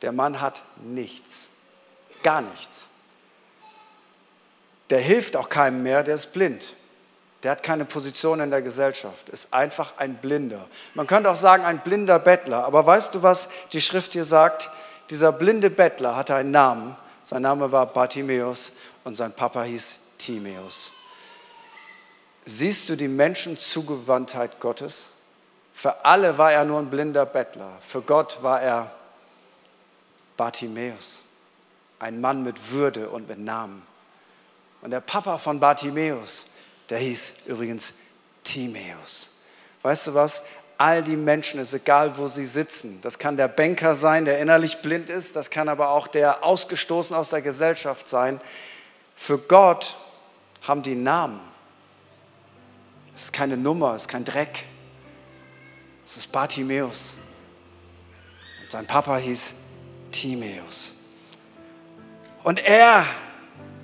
[0.00, 1.50] Der Mann hat nichts,
[2.22, 2.86] gar nichts.
[4.90, 6.74] Der hilft auch keinem mehr, der ist blind.
[7.42, 10.66] Der hat keine Position in der Gesellschaft, ist einfach ein Blinder.
[10.94, 12.64] Man könnte auch sagen, ein blinder Bettler.
[12.64, 14.70] Aber weißt du, was die Schrift hier sagt?
[15.10, 16.96] Dieser blinde Bettler hatte einen Namen.
[17.22, 18.72] Sein Name war Bartimäus
[19.04, 20.90] und sein Papa hieß Timäus.
[22.44, 25.10] Siehst du die Menschenzugewandtheit Gottes?
[25.74, 27.70] Für alle war er nur ein blinder Bettler.
[27.80, 28.90] Für Gott war er
[30.36, 31.22] Bartimäus,
[32.00, 33.86] ein Mann mit Würde und mit Namen.
[34.82, 36.46] Und der Papa von Bartimäus,
[36.90, 37.92] der hieß übrigens
[38.44, 39.30] Timäus.
[39.82, 40.42] Weißt du was?
[40.76, 43.00] All die Menschen, ist egal, wo sie sitzen.
[43.02, 45.34] Das kann der Banker sein, der innerlich blind ist.
[45.34, 48.40] Das kann aber auch der ausgestoßen aus der Gesellschaft sein.
[49.16, 49.96] Für Gott
[50.62, 51.40] haben die Namen.
[53.16, 54.64] Es ist keine Nummer, es ist kein Dreck.
[56.06, 57.16] Es ist Bartimäus.
[58.62, 59.54] Und sein Papa hieß
[60.12, 60.92] Timäus.
[62.44, 63.04] Und er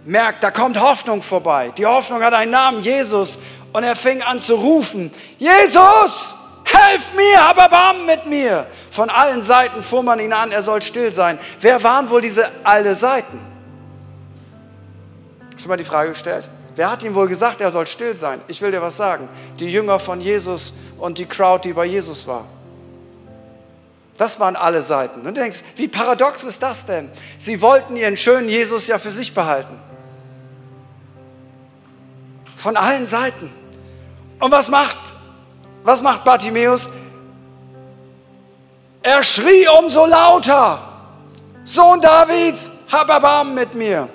[0.04, 1.72] merkt, da kommt Hoffnung vorbei.
[1.76, 3.38] Die Hoffnung hat einen Namen, Jesus.
[3.72, 8.66] Und er fing an zu rufen, Jesus, helf mir, hab Erbarmen mit mir.
[8.90, 11.38] Von allen Seiten fuhr man ihn an, er soll still sein.
[11.60, 13.40] Wer waren wohl diese alle Seiten?
[15.54, 16.48] Hast du mal die Frage gestellt?
[16.76, 18.40] Wer hat ihm wohl gesagt, er soll still sein?
[18.48, 19.28] Ich will dir was sagen.
[19.58, 22.44] Die Jünger von Jesus und die Crowd, die bei Jesus war.
[24.16, 25.20] Das waren alle Seiten.
[25.20, 27.10] Und du denkst, wie paradox ist das denn?
[27.38, 29.78] Sie wollten ihren schönen Jesus ja für sich behalten.
[32.64, 33.52] Von allen Seiten.
[34.40, 34.96] Und was macht,
[35.82, 36.88] was macht Bartimäus?
[39.02, 40.78] Er schrie umso lauter.
[41.64, 44.08] Sohn Davids, hab Erbarmen mit mir.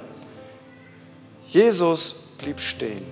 [1.47, 3.05] Jesus blieb stehen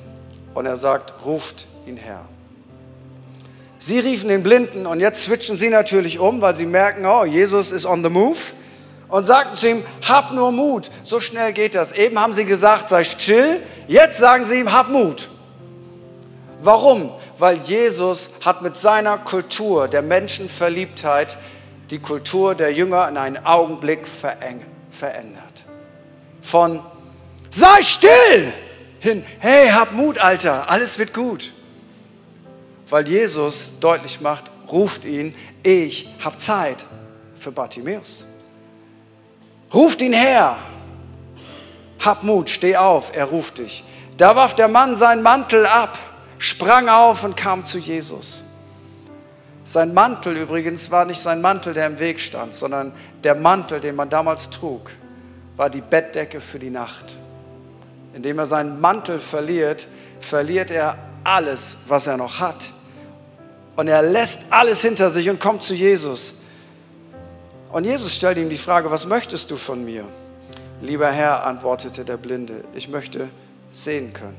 [0.56, 2.26] und er sagt, ruft ihn her.
[3.78, 7.70] Sie riefen den Blinden und jetzt switchen sie natürlich um, weil sie merken, oh, Jesus
[7.70, 8.40] ist on the move
[9.10, 10.90] und sagten zu ihm, hab nur Mut.
[11.04, 11.92] So schnell geht das.
[11.92, 13.62] Eben haben sie gesagt, sei still.
[13.88, 15.30] Jetzt sagen sie ihm, hab Mut.
[16.62, 17.12] Warum?
[17.38, 21.38] Weil Jesus hat mit seiner Kultur der Menschenverliebtheit
[21.90, 25.66] die Kultur der Jünger in einen Augenblick verändert.
[26.42, 26.82] Von
[27.52, 28.54] sei still
[29.00, 31.54] hin, hey, hab Mut, Alter, alles wird gut.
[32.90, 36.86] Weil Jesus deutlich macht, ruft ihn, ich hab Zeit
[37.36, 38.27] für Bartimäus.
[39.74, 40.58] Ruft ihn her.
[42.04, 43.84] Hab Mut, steh auf, er ruft dich.
[44.18, 45.98] Da warf der Mann seinen Mantel ab,
[46.38, 48.44] sprang auf und kam zu Jesus.
[49.64, 53.96] Sein Mantel übrigens war nicht sein Mantel, der im Weg stand, sondern der Mantel, den
[53.96, 54.92] man damals trug,
[55.58, 57.18] war die Bettdecke für die Nacht.
[58.14, 59.88] Indem er seinen Mantel verliert,
[60.22, 62.72] verliert er alles, was er noch hat.
[63.76, 66.34] Und er lässt alles hinter sich und kommt zu Jesus.
[67.72, 70.06] Und Jesus stellt ihm die Frage, was möchtest du von mir?
[70.82, 73.30] Lieber Herr, antwortete der Blinde, ich möchte
[73.72, 74.38] sehen können.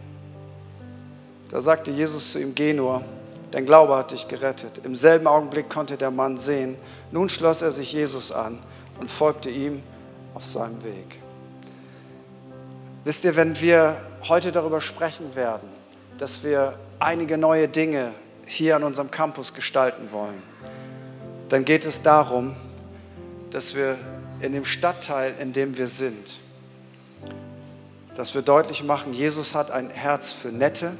[1.50, 3.02] Da sagte Jesus zu ihm, geh nur,
[3.50, 4.80] dein Glaube hat dich gerettet.
[4.84, 6.76] Im selben Augenblick konnte der Mann sehen.
[7.10, 8.58] Nun schloss er sich Jesus an
[9.00, 9.82] und folgte ihm
[10.34, 11.20] auf seinem Weg.
[13.04, 13.96] Wisst ihr, wenn wir
[14.28, 15.68] heute darüber sprechen werden,
[16.18, 18.12] dass wir einige neue Dinge
[18.46, 20.42] hier an unserem Campus gestalten wollen,
[21.48, 22.54] dann geht es darum,
[23.50, 23.98] dass wir
[24.40, 26.38] in dem Stadtteil, in dem wir sind,
[28.14, 30.92] dass wir deutlich machen, Jesus hat ein Herz für nette,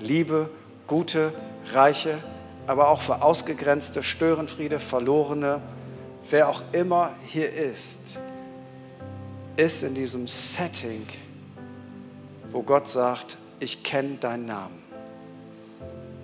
[0.00, 0.48] liebe,
[0.86, 1.32] gute,
[1.72, 2.18] reiche,
[2.66, 5.60] aber auch für ausgegrenzte, Störenfriede, verlorene,
[6.30, 7.98] wer auch immer hier ist,
[9.56, 11.06] ist in diesem Setting,
[12.50, 14.82] wo Gott sagt, ich kenne deinen Namen.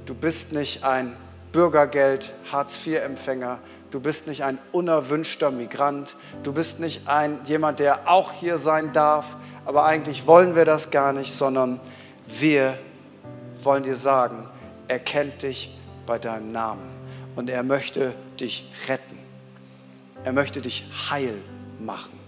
[0.07, 1.17] Du bist nicht ein
[1.53, 3.59] Bürgergeld, Hartz-IV-Empfänger.
[3.92, 6.16] Du bist nicht ein unerwünschter Migrant.
[6.42, 9.37] Du bist nicht ein, jemand, der auch hier sein darf.
[9.66, 11.78] Aber eigentlich wollen wir das gar nicht, sondern
[12.26, 12.78] wir
[13.62, 14.48] wollen dir sagen,
[14.88, 16.88] er kennt dich bei deinem Namen
[17.37, 19.18] und er möchte dich retten.
[20.24, 21.35] Er möchte dich heil
[21.78, 22.18] machen.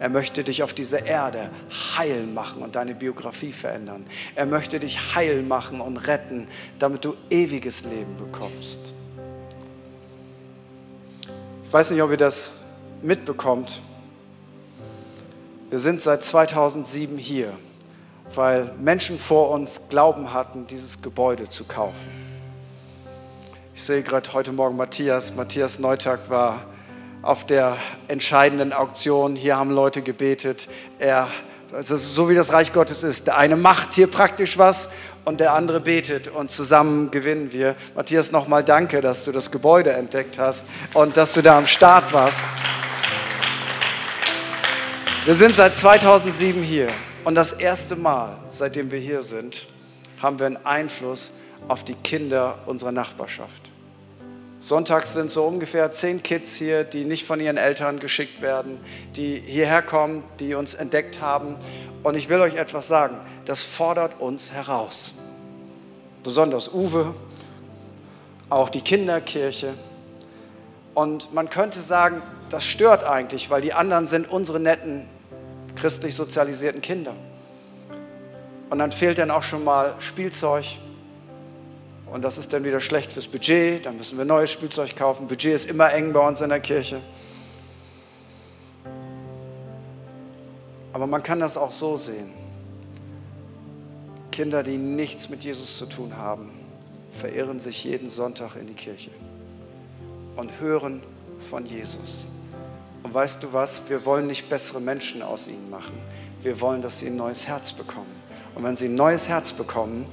[0.00, 1.50] Er möchte dich auf dieser Erde
[1.96, 4.06] heil machen und deine Biografie verändern.
[4.34, 6.48] Er möchte dich heil machen und retten,
[6.80, 8.80] damit du ewiges Leben bekommst.
[11.72, 12.52] Ich weiß nicht, ob ihr das
[13.00, 13.80] mitbekommt.
[15.70, 17.54] Wir sind seit 2007 hier,
[18.34, 22.10] weil Menschen vor uns Glauben hatten, dieses Gebäude zu kaufen.
[23.74, 25.34] Ich sehe gerade heute Morgen Matthias.
[25.34, 26.66] Matthias Neutag war
[27.22, 29.34] auf der entscheidenden Auktion.
[29.34, 30.68] Hier haben Leute gebetet.
[30.98, 31.30] Er
[31.72, 33.28] Das ist so, wie das Reich Gottes ist.
[33.28, 34.90] Der eine macht hier praktisch was
[35.24, 37.76] und der andere betet und zusammen gewinnen wir.
[37.94, 42.12] Matthias, nochmal danke, dass du das Gebäude entdeckt hast und dass du da am Start
[42.12, 42.44] warst.
[45.24, 46.88] Wir sind seit 2007 hier
[47.24, 49.66] und das erste Mal, seitdem wir hier sind,
[50.20, 51.32] haben wir einen Einfluss
[51.68, 53.71] auf die Kinder unserer Nachbarschaft.
[54.62, 58.78] Sonntags sind so ungefähr zehn Kids hier, die nicht von ihren Eltern geschickt werden,
[59.16, 61.56] die hierher kommen, die uns entdeckt haben.
[62.04, 65.14] Und ich will euch etwas sagen, das fordert uns heraus.
[66.22, 67.12] Besonders Uwe,
[68.50, 69.74] auch die Kinderkirche.
[70.94, 75.08] Und man könnte sagen, das stört eigentlich, weil die anderen sind unsere netten,
[75.74, 77.14] christlich sozialisierten Kinder.
[78.70, 80.66] Und dann fehlt dann auch schon mal Spielzeug,
[82.12, 85.28] und das ist dann wieder schlecht fürs Budget, dann müssen wir neues Spielzeug kaufen.
[85.28, 87.00] Budget ist immer eng bei uns in der Kirche.
[90.92, 92.30] Aber man kann das auch so sehen.
[94.30, 96.50] Kinder, die nichts mit Jesus zu tun haben,
[97.18, 99.10] verirren sich jeden Sonntag in die Kirche
[100.36, 101.02] und hören
[101.50, 102.26] von Jesus.
[103.02, 103.82] Und weißt du was?
[103.88, 105.98] Wir wollen nicht bessere Menschen aus ihnen machen.
[106.42, 108.22] Wir wollen, dass sie ein neues Herz bekommen.
[108.54, 110.04] Und wenn sie ein neues Herz bekommen,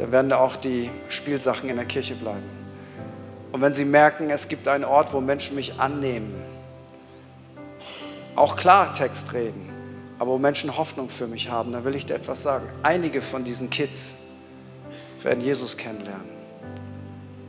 [0.00, 2.48] dann werden auch die Spielsachen in der Kirche bleiben.
[3.52, 6.34] Und wenn Sie merken, es gibt einen Ort, wo Menschen mich annehmen,
[8.34, 9.68] auch Klartext reden,
[10.18, 12.66] aber wo Menschen Hoffnung für mich haben, dann will ich dir etwas sagen.
[12.82, 14.14] Einige von diesen Kids
[15.22, 16.39] werden Jesus kennenlernen.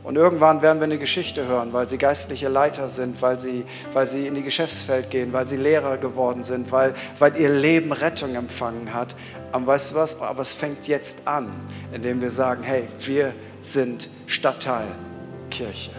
[0.04, 4.06] Und irgendwann werden wir eine Geschichte hören, weil sie geistliche Leiter sind, weil sie, weil
[4.08, 8.34] sie in die Geschäftswelt gehen, weil sie Lehrer geworden sind, weil, weil ihr Leben Rettung
[8.34, 9.14] empfangen hat.
[9.52, 10.20] Aber weißt du was?
[10.20, 11.48] Aber es fängt jetzt an,
[11.92, 15.92] indem wir sagen, hey, wir sind Stadtteilkirche.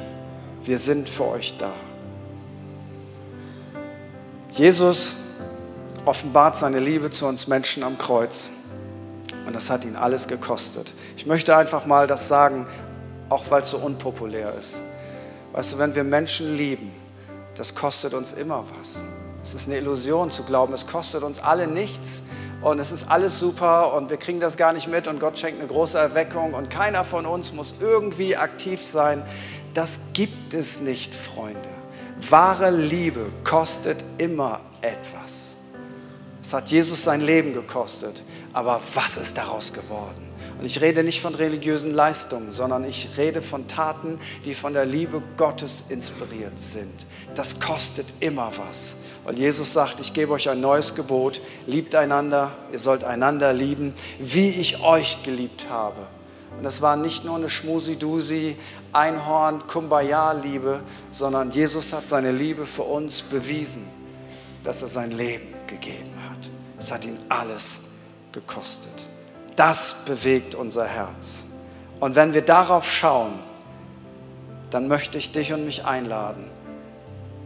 [0.64, 1.72] Wir sind für euch da.
[4.52, 5.16] Jesus
[6.06, 8.50] offenbart seine Liebe zu uns Menschen am Kreuz.
[9.46, 10.94] Und das hat ihn alles gekostet.
[11.16, 12.68] Ich möchte einfach mal das sagen,
[13.34, 14.80] auch weil es so unpopulär ist.
[15.54, 16.92] Weißt du, wenn wir Menschen lieben,
[17.56, 19.00] das kostet uns immer was.
[19.44, 22.22] Es ist eine Illusion zu glauben, es kostet uns alle nichts
[22.62, 25.60] und es ist alles super und wir kriegen das gar nicht mit und Gott schenkt
[25.60, 29.24] eine große Erweckung und keiner von uns muss irgendwie aktiv sein.
[29.74, 31.60] Das gibt es nicht, Freunde.
[32.30, 35.56] Wahre Liebe kostet immer etwas.
[36.42, 40.33] Es hat Jesus sein Leben gekostet, aber was ist daraus geworden?
[40.64, 44.86] Und ich rede nicht von religiösen Leistungen, sondern ich rede von Taten, die von der
[44.86, 47.06] Liebe Gottes inspiriert sind.
[47.36, 48.96] Das kostet immer was.
[49.26, 53.94] Und Jesus sagt, ich gebe euch ein neues Gebot, liebt einander, ihr sollt einander lieben,
[54.20, 56.08] wie ich euch geliebt habe.
[56.56, 58.56] Und das war nicht nur eine Schmusi-Dusi,
[58.94, 60.80] Einhorn, Kumbaya-Liebe,
[61.12, 63.84] sondern Jesus hat seine Liebe für uns bewiesen,
[64.64, 66.50] dass er sein Leben gegeben hat.
[66.80, 67.82] Es hat ihn alles
[68.32, 69.08] gekostet.
[69.56, 71.44] Das bewegt unser Herz.
[72.00, 73.34] Und wenn wir darauf schauen,
[74.72, 76.50] dann möchte ich dich und mich einladen,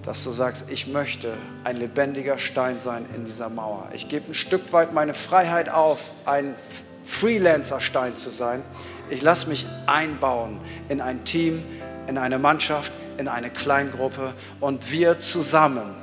[0.03, 1.33] dass du sagst, ich möchte
[1.65, 3.89] ein lebendiger Stein sein in dieser Mauer.
[3.93, 6.55] Ich gebe ein Stück weit meine Freiheit auf, ein
[7.03, 8.63] Freelancer-Stein zu sein.
[9.09, 11.65] Ich lasse mich einbauen in ein Team,
[12.07, 15.95] in eine Mannschaft, in eine Kleingruppe und wir zusammen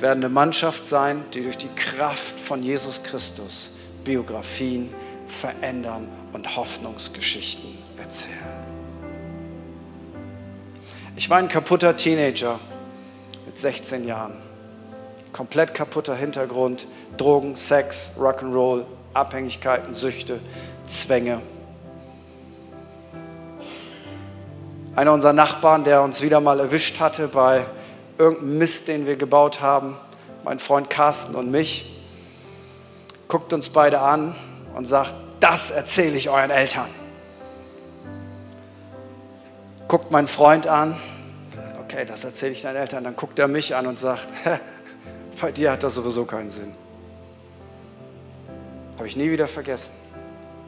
[0.00, 3.70] werden eine Mannschaft sein, die durch die Kraft von Jesus Christus
[4.06, 4.94] Biografien
[5.26, 8.38] verändern und Hoffnungsgeschichten erzählen.
[11.16, 12.60] Ich war ein kaputter Teenager
[13.44, 14.34] mit 16 Jahren.
[15.32, 20.38] Komplett kaputter Hintergrund, Drogen, Sex, Rock'n'Roll, Abhängigkeiten, Süchte,
[20.86, 21.42] Zwänge.
[24.94, 27.66] Einer unserer Nachbarn, der uns wieder mal erwischt hatte bei
[28.18, 29.96] irgendeinem Mist, den wir gebaut haben,
[30.44, 31.95] mein Freund Carsten und mich,
[33.28, 34.34] guckt uns beide an
[34.74, 36.88] und sagt, das erzähle ich euren Eltern.
[39.88, 40.96] Guckt meinen Freund an,
[41.82, 43.04] okay, das erzähle ich deinen Eltern.
[43.04, 44.26] Dann guckt er mich an und sagt,
[45.40, 46.74] bei dir hat das sowieso keinen Sinn.
[48.96, 49.92] Habe ich nie wieder vergessen.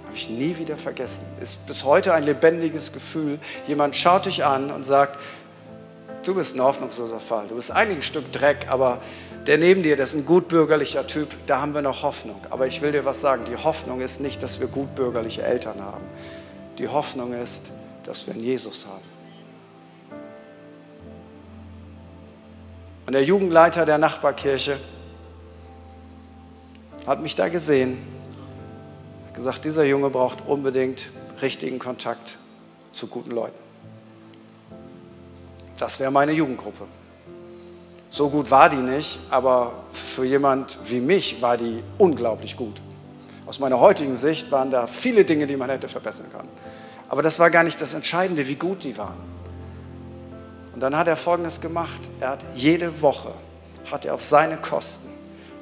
[0.06, 1.24] Habe ich nie wieder vergessen.
[1.40, 3.38] Ist bis heute ein lebendiges Gefühl.
[3.66, 5.18] Jemand schaut dich an und sagt,
[6.24, 7.48] du bist ein hoffnungsloser Fall.
[7.48, 9.00] Du bist eigentlich ein Stück Dreck, aber
[9.46, 12.40] der neben dir, das ist ein gutbürgerlicher Typ, da haben wir noch Hoffnung.
[12.50, 16.04] Aber ich will dir was sagen, die Hoffnung ist nicht, dass wir gutbürgerliche Eltern haben.
[16.78, 17.64] Die Hoffnung ist,
[18.04, 19.18] dass wir einen Jesus haben.
[23.06, 24.78] Und der Jugendleiter der Nachbarkirche
[27.06, 27.96] hat mich da gesehen,
[29.28, 31.08] hat gesagt, dieser Junge braucht unbedingt
[31.40, 32.36] richtigen Kontakt
[32.92, 33.58] zu guten Leuten.
[35.78, 36.84] Das wäre meine Jugendgruppe.
[38.10, 42.80] So gut war die nicht, aber für jemand wie mich war die unglaublich gut.
[43.46, 46.48] Aus meiner heutigen Sicht waren da viele Dinge, die man hätte verbessern können.
[47.08, 49.16] Aber das war gar nicht das Entscheidende, wie gut die waren.
[50.74, 52.00] Und dann hat er Folgendes gemacht.
[52.20, 53.30] Er hat jede Woche,
[53.90, 55.08] hat er auf seine Kosten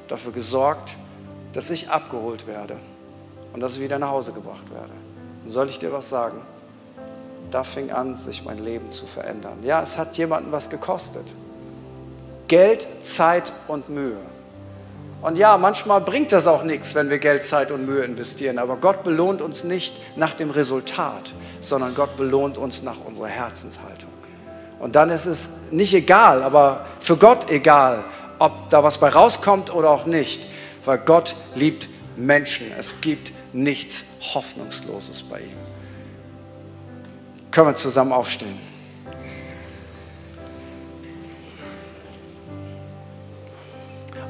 [0.09, 0.97] dafür gesorgt,
[1.53, 2.77] dass ich abgeholt werde
[3.53, 4.93] und dass ich wieder nach Hause gebracht werde.
[5.45, 6.39] Und soll ich dir was sagen?
[7.51, 9.59] Da fing an, sich mein Leben zu verändern.
[9.63, 11.33] Ja, es hat jemanden was gekostet.
[12.49, 14.19] Geld, Zeit und Mühe.
[15.23, 18.59] Und ja, manchmal bringt das auch nichts, wenn wir Geld, Zeit und Mühe investieren.
[18.59, 24.11] Aber Gott belohnt uns nicht nach dem Resultat, sondern Gott belohnt uns nach unserer Herzenshaltung.
[24.79, 28.05] Und dann ist es nicht egal, aber für Gott egal,
[28.39, 30.47] ob da was bei rauskommt oder auch nicht,
[30.85, 32.71] weil Gott liebt Menschen.
[32.79, 35.57] Es gibt nichts Hoffnungsloses bei ihm.
[37.51, 38.66] Können wir zusammen aufstehen?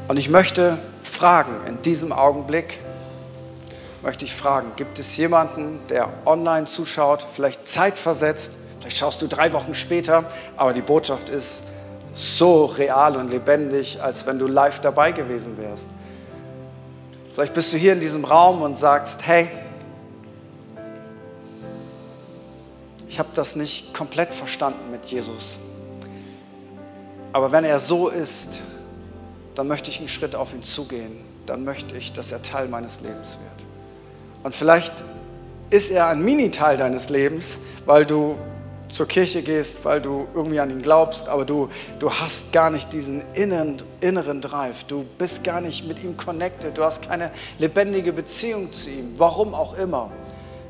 [0.08, 2.78] Und ich möchte fragen, in diesem Augenblick
[4.02, 9.52] möchte ich fragen, gibt es jemanden, der online zuschaut, vielleicht zeitversetzt, vielleicht schaust du drei
[9.52, 10.24] Wochen später,
[10.56, 11.64] aber die Botschaft ist
[12.12, 15.88] so real und lebendig, als wenn du live dabei gewesen wärst.
[17.34, 19.48] Vielleicht bist du hier in diesem Raum und sagst, hey,
[23.08, 25.58] ich habe das nicht komplett verstanden mit Jesus.
[27.32, 28.60] Aber wenn er so ist,
[29.56, 31.18] dann möchte ich einen Schritt auf ihn zugehen.
[31.46, 33.66] Dann möchte ich, dass er Teil meines Lebens wird.
[34.44, 35.02] Und vielleicht
[35.70, 38.36] ist er ein Mini-Teil deines Lebens, weil du
[38.90, 42.92] zur Kirche gehst, weil du irgendwie an ihn glaubst, aber du, du hast gar nicht
[42.92, 44.84] diesen inneren, inneren Drive.
[44.84, 46.76] Du bist gar nicht mit ihm connected.
[46.76, 49.14] Du hast keine lebendige Beziehung zu ihm.
[49.16, 50.10] Warum auch immer.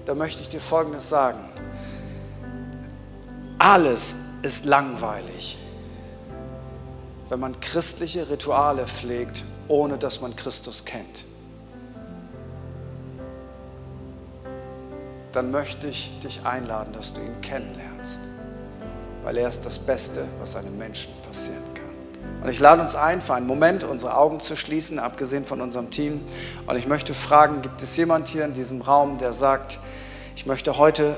[0.06, 1.40] Da möchte ich dir Folgendes sagen.
[3.58, 5.58] Alles ist langweilig
[7.28, 11.24] wenn man christliche Rituale pflegt, ohne dass man Christus kennt.
[15.32, 18.20] Dann möchte ich dich einladen, dass du ihn kennenlernst,
[19.22, 22.42] weil er ist das Beste, was einem Menschen passieren kann.
[22.42, 25.90] Und ich lade uns ein, für einen Moment unsere Augen zu schließen, abgesehen von unserem
[25.90, 26.22] Team.
[26.66, 29.78] Und ich möchte fragen, gibt es jemand hier in diesem Raum, der sagt,
[30.36, 31.16] ich möchte heute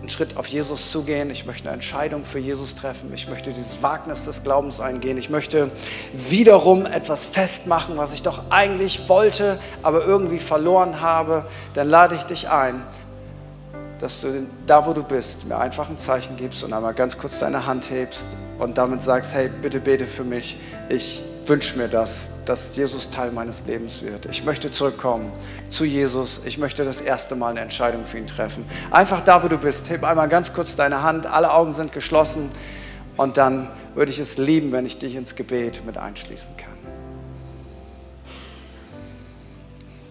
[0.00, 1.30] einen Schritt auf Jesus zugehen.
[1.30, 3.12] Ich möchte eine Entscheidung für Jesus treffen.
[3.14, 5.18] Ich möchte dieses Wagnis des Glaubens eingehen.
[5.18, 5.70] Ich möchte
[6.12, 11.46] wiederum etwas festmachen, was ich doch eigentlich wollte, aber irgendwie verloren habe.
[11.74, 12.82] Dann lade ich dich ein,
[13.98, 17.38] dass du da, wo du bist, mir einfach ein Zeichen gibst und einmal ganz kurz
[17.38, 18.26] deine Hand hebst
[18.58, 20.58] und damit sagst, hey, bitte bete für mich.
[20.88, 24.26] Ich wünsche mir das, dass Jesus Teil meines Lebens wird.
[24.26, 25.32] Ich möchte zurückkommen
[25.70, 26.40] zu Jesus.
[26.44, 28.64] Ich möchte das erste Mal eine Entscheidung für ihn treffen.
[28.90, 31.26] Einfach da, wo du bist, heb einmal ganz kurz deine Hand.
[31.26, 32.50] Alle Augen sind geschlossen.
[33.16, 36.76] Und dann würde ich es lieben, wenn ich dich ins Gebet mit einschließen kann.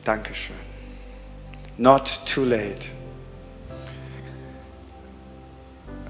[0.04, 0.56] Dankeschön.
[1.78, 2.95] Not too late.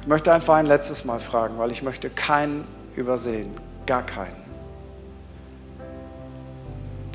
[0.06, 3.52] Ich möchte einfach ein letztes Mal fragen, weil ich möchte keinen übersehen,
[3.86, 4.46] gar keinen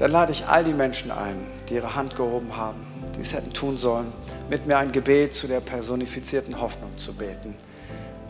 [0.00, 1.36] dann lade ich all die Menschen ein,
[1.68, 2.80] die ihre Hand gehoben haben,
[3.14, 4.10] die es hätten tun sollen,
[4.48, 7.54] mit mir ein Gebet zu der personifizierten Hoffnung zu beten.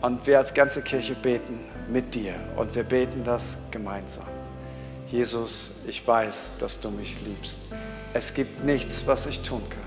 [0.01, 4.25] Und wir als ganze Kirche beten mit dir und wir beten das gemeinsam.
[5.07, 7.57] Jesus, ich weiß, dass du mich liebst.
[8.13, 9.79] Es gibt nichts, was ich tun kann,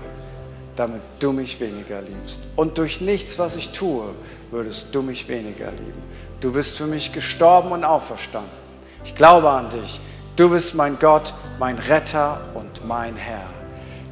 [0.75, 2.39] damit du mich weniger liebst.
[2.55, 4.13] Und durch nichts, was ich tue,
[4.51, 6.03] würdest du mich weniger lieben.
[6.41, 8.51] Du bist für mich gestorben und auferstanden.
[9.03, 9.99] Ich glaube an dich.
[10.35, 13.47] Du bist mein Gott, mein Retter und mein Herr.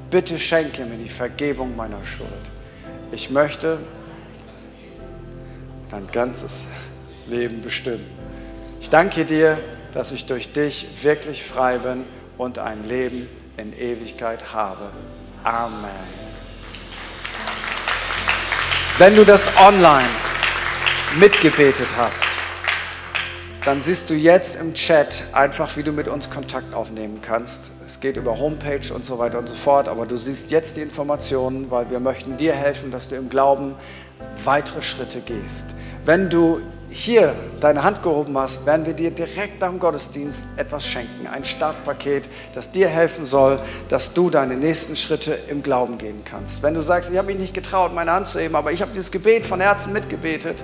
[0.09, 2.29] Bitte schenke mir die Vergebung meiner Schuld.
[3.11, 3.79] Ich möchte
[5.89, 6.63] dein ganzes
[7.27, 8.05] Leben bestimmen.
[8.79, 9.57] Ich danke dir,
[9.93, 12.05] dass ich durch dich wirklich frei bin
[12.37, 14.89] und ein Leben in Ewigkeit habe.
[15.43, 16.32] Amen.
[18.99, 20.07] Wenn du das online
[21.17, 22.27] mitgebetet hast,
[23.65, 27.71] dann siehst du jetzt im Chat einfach, wie du mit uns Kontakt aufnehmen kannst.
[27.87, 30.81] Es geht über Homepage und so weiter und so fort, aber du siehst jetzt die
[30.81, 33.73] Informationen, weil wir möchten dir helfen, dass du im Glauben
[34.43, 35.65] weitere Schritte gehst.
[36.05, 36.61] Wenn du
[36.93, 41.25] hier deine Hand gehoben hast, werden wir dir direkt nach dem Gottesdienst etwas schenken.
[41.27, 46.61] Ein Startpaket, das dir helfen soll, dass du deine nächsten Schritte im Glauben gehen kannst.
[46.61, 48.91] Wenn du sagst, ich habe mich nicht getraut, meine Hand zu heben, aber ich habe
[48.91, 50.63] dieses Gebet von Herzen mitgebetet,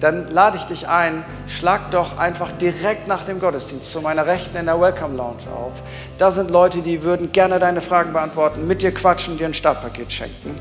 [0.00, 4.56] dann lade ich dich ein, schlag doch einfach direkt nach dem Gottesdienst zu meiner Rechten
[4.58, 5.72] in der Welcome Lounge auf.
[6.18, 10.12] Da sind Leute, die würden gerne deine Fragen beantworten, mit dir quatschen, dir ein Startpaket
[10.12, 10.58] schenken.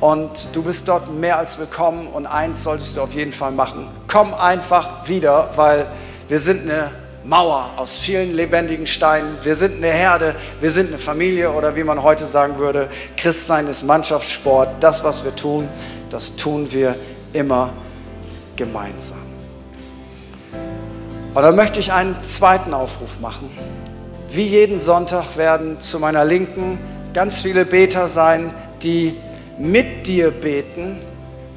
[0.00, 3.88] Und du bist dort mehr als willkommen und eins solltest du auf jeden Fall machen.
[4.08, 5.86] Komm einfach wieder, weil
[6.28, 6.90] wir sind eine
[7.24, 9.38] Mauer aus vielen lebendigen Steinen.
[9.42, 13.66] Wir sind eine Herde, wir sind eine Familie oder wie man heute sagen würde, Christsein
[13.68, 14.68] ist Mannschaftssport.
[14.80, 15.66] Das, was wir tun,
[16.10, 16.94] das tun wir
[17.32, 17.70] immer
[18.54, 19.18] gemeinsam.
[21.34, 23.50] Und dann möchte ich einen zweiten Aufruf machen.
[24.30, 26.78] Wie jeden Sonntag werden zu meiner Linken
[27.12, 29.18] ganz viele Beter sein, die
[29.58, 30.98] mit dir beten,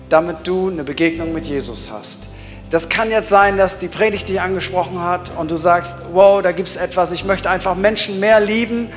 [0.10, 2.30] damit du eine Begegnung mit Jesus hast.
[2.70, 6.52] Das kann jetzt sein, dass die Predigt dich angesprochen hat und du sagst, wow, da
[6.52, 8.89] gibt es etwas, ich möchte einfach Menschen mehr lieben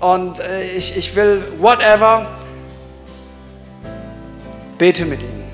[0.00, 2.26] und äh, ich, ich will whatever.
[4.78, 5.46] Bete mit ihnen.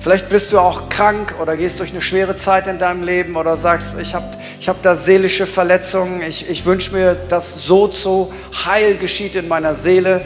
[0.00, 3.56] Vielleicht bist du auch krank oder gehst durch eine schwere Zeit in deinem Leben oder
[3.56, 8.32] sagst, ich habe ich hab da seelische Verletzungen, ich, ich wünsche mir, dass so zu
[8.64, 10.22] Heil geschieht in meiner Seele.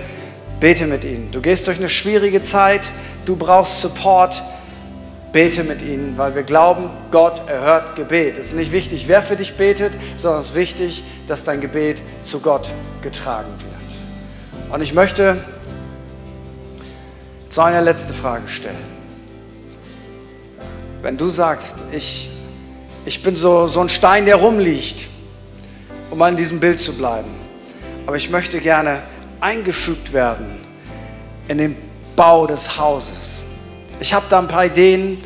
[0.62, 1.32] Bete mit ihnen.
[1.32, 2.92] Du gehst durch eine schwierige Zeit,
[3.24, 4.44] du brauchst Support
[5.32, 8.38] bete mit ihnen, weil wir glauben, Gott erhört Gebet.
[8.38, 12.00] Es ist nicht wichtig, wer für dich betet, sondern es ist wichtig, dass dein Gebet
[12.22, 12.70] zu Gott
[13.02, 14.72] getragen wird.
[14.72, 15.38] Und ich möchte
[17.48, 18.76] zu einer letzten Frage stellen.
[21.02, 22.30] Wenn du sagst, ich,
[23.04, 25.08] ich bin so, so ein Stein, der rumliegt,
[26.12, 27.30] um in diesem Bild zu bleiben,
[28.06, 29.02] aber ich möchte gerne
[29.43, 30.59] eingefügt werden
[31.49, 31.76] in den
[32.16, 33.45] Bau des Hauses
[34.03, 35.22] ich habe da ein paar Ideen,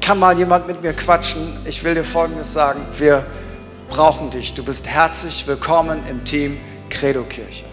[0.00, 1.56] kann mal jemand mit mir quatschen?
[1.64, 3.24] Ich will dir Folgendes sagen, wir
[3.88, 4.52] brauchen dich.
[4.52, 6.58] Du bist herzlich willkommen im Team
[6.90, 7.64] Credo Kirche.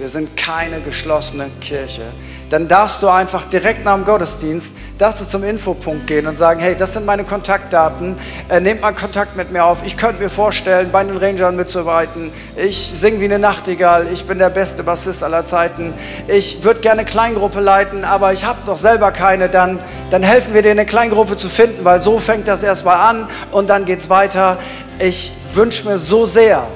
[0.00, 2.00] Wir sind keine geschlossene Kirche.
[2.48, 6.58] Dann darfst du einfach direkt nach dem Gottesdienst, darfst du zum Infopunkt gehen und sagen,
[6.58, 8.16] hey, das sind meine Kontaktdaten,
[8.48, 9.80] äh, nehmt mal Kontakt mit mir auf.
[9.84, 12.32] Ich könnte mir vorstellen, bei den Rangern mitzuarbeiten.
[12.56, 15.92] Ich singe wie eine Nachtigall, ich bin der beste Bassist aller Zeiten.
[16.28, 19.50] Ich würde gerne eine Kleingruppe leiten, aber ich habe doch selber keine.
[19.50, 23.28] Dann, dann helfen wir dir, eine Kleingruppe zu finden, weil so fängt das erstmal an
[23.52, 24.56] und dann geht es weiter.
[24.98, 26.66] Ich wünsche mir so sehr,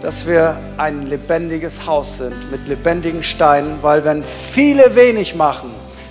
[0.00, 5.70] dass wir ein lebendiges Haus sind mit lebendigen Steinen, weil wenn viele wenig machen,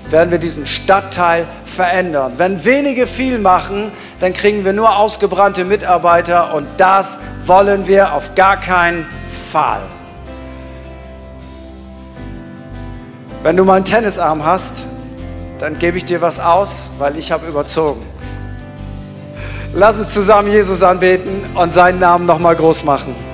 [0.10, 2.34] werden wir diesen Stadtteil verändern.
[2.38, 8.36] Wenn wenige viel machen, dann kriegen wir nur ausgebrannte Mitarbeiter und das wollen wir auf
[8.36, 9.08] gar keinen
[9.52, 9.82] Fall.
[13.44, 14.86] Wenn du mal einen Tennisarm hast,
[15.60, 18.02] dann gebe ich dir was aus, weil ich habe überzogen.
[19.74, 23.29] Lass uns zusammen Jesus anbeten und seinen Namen nochmal groß machen.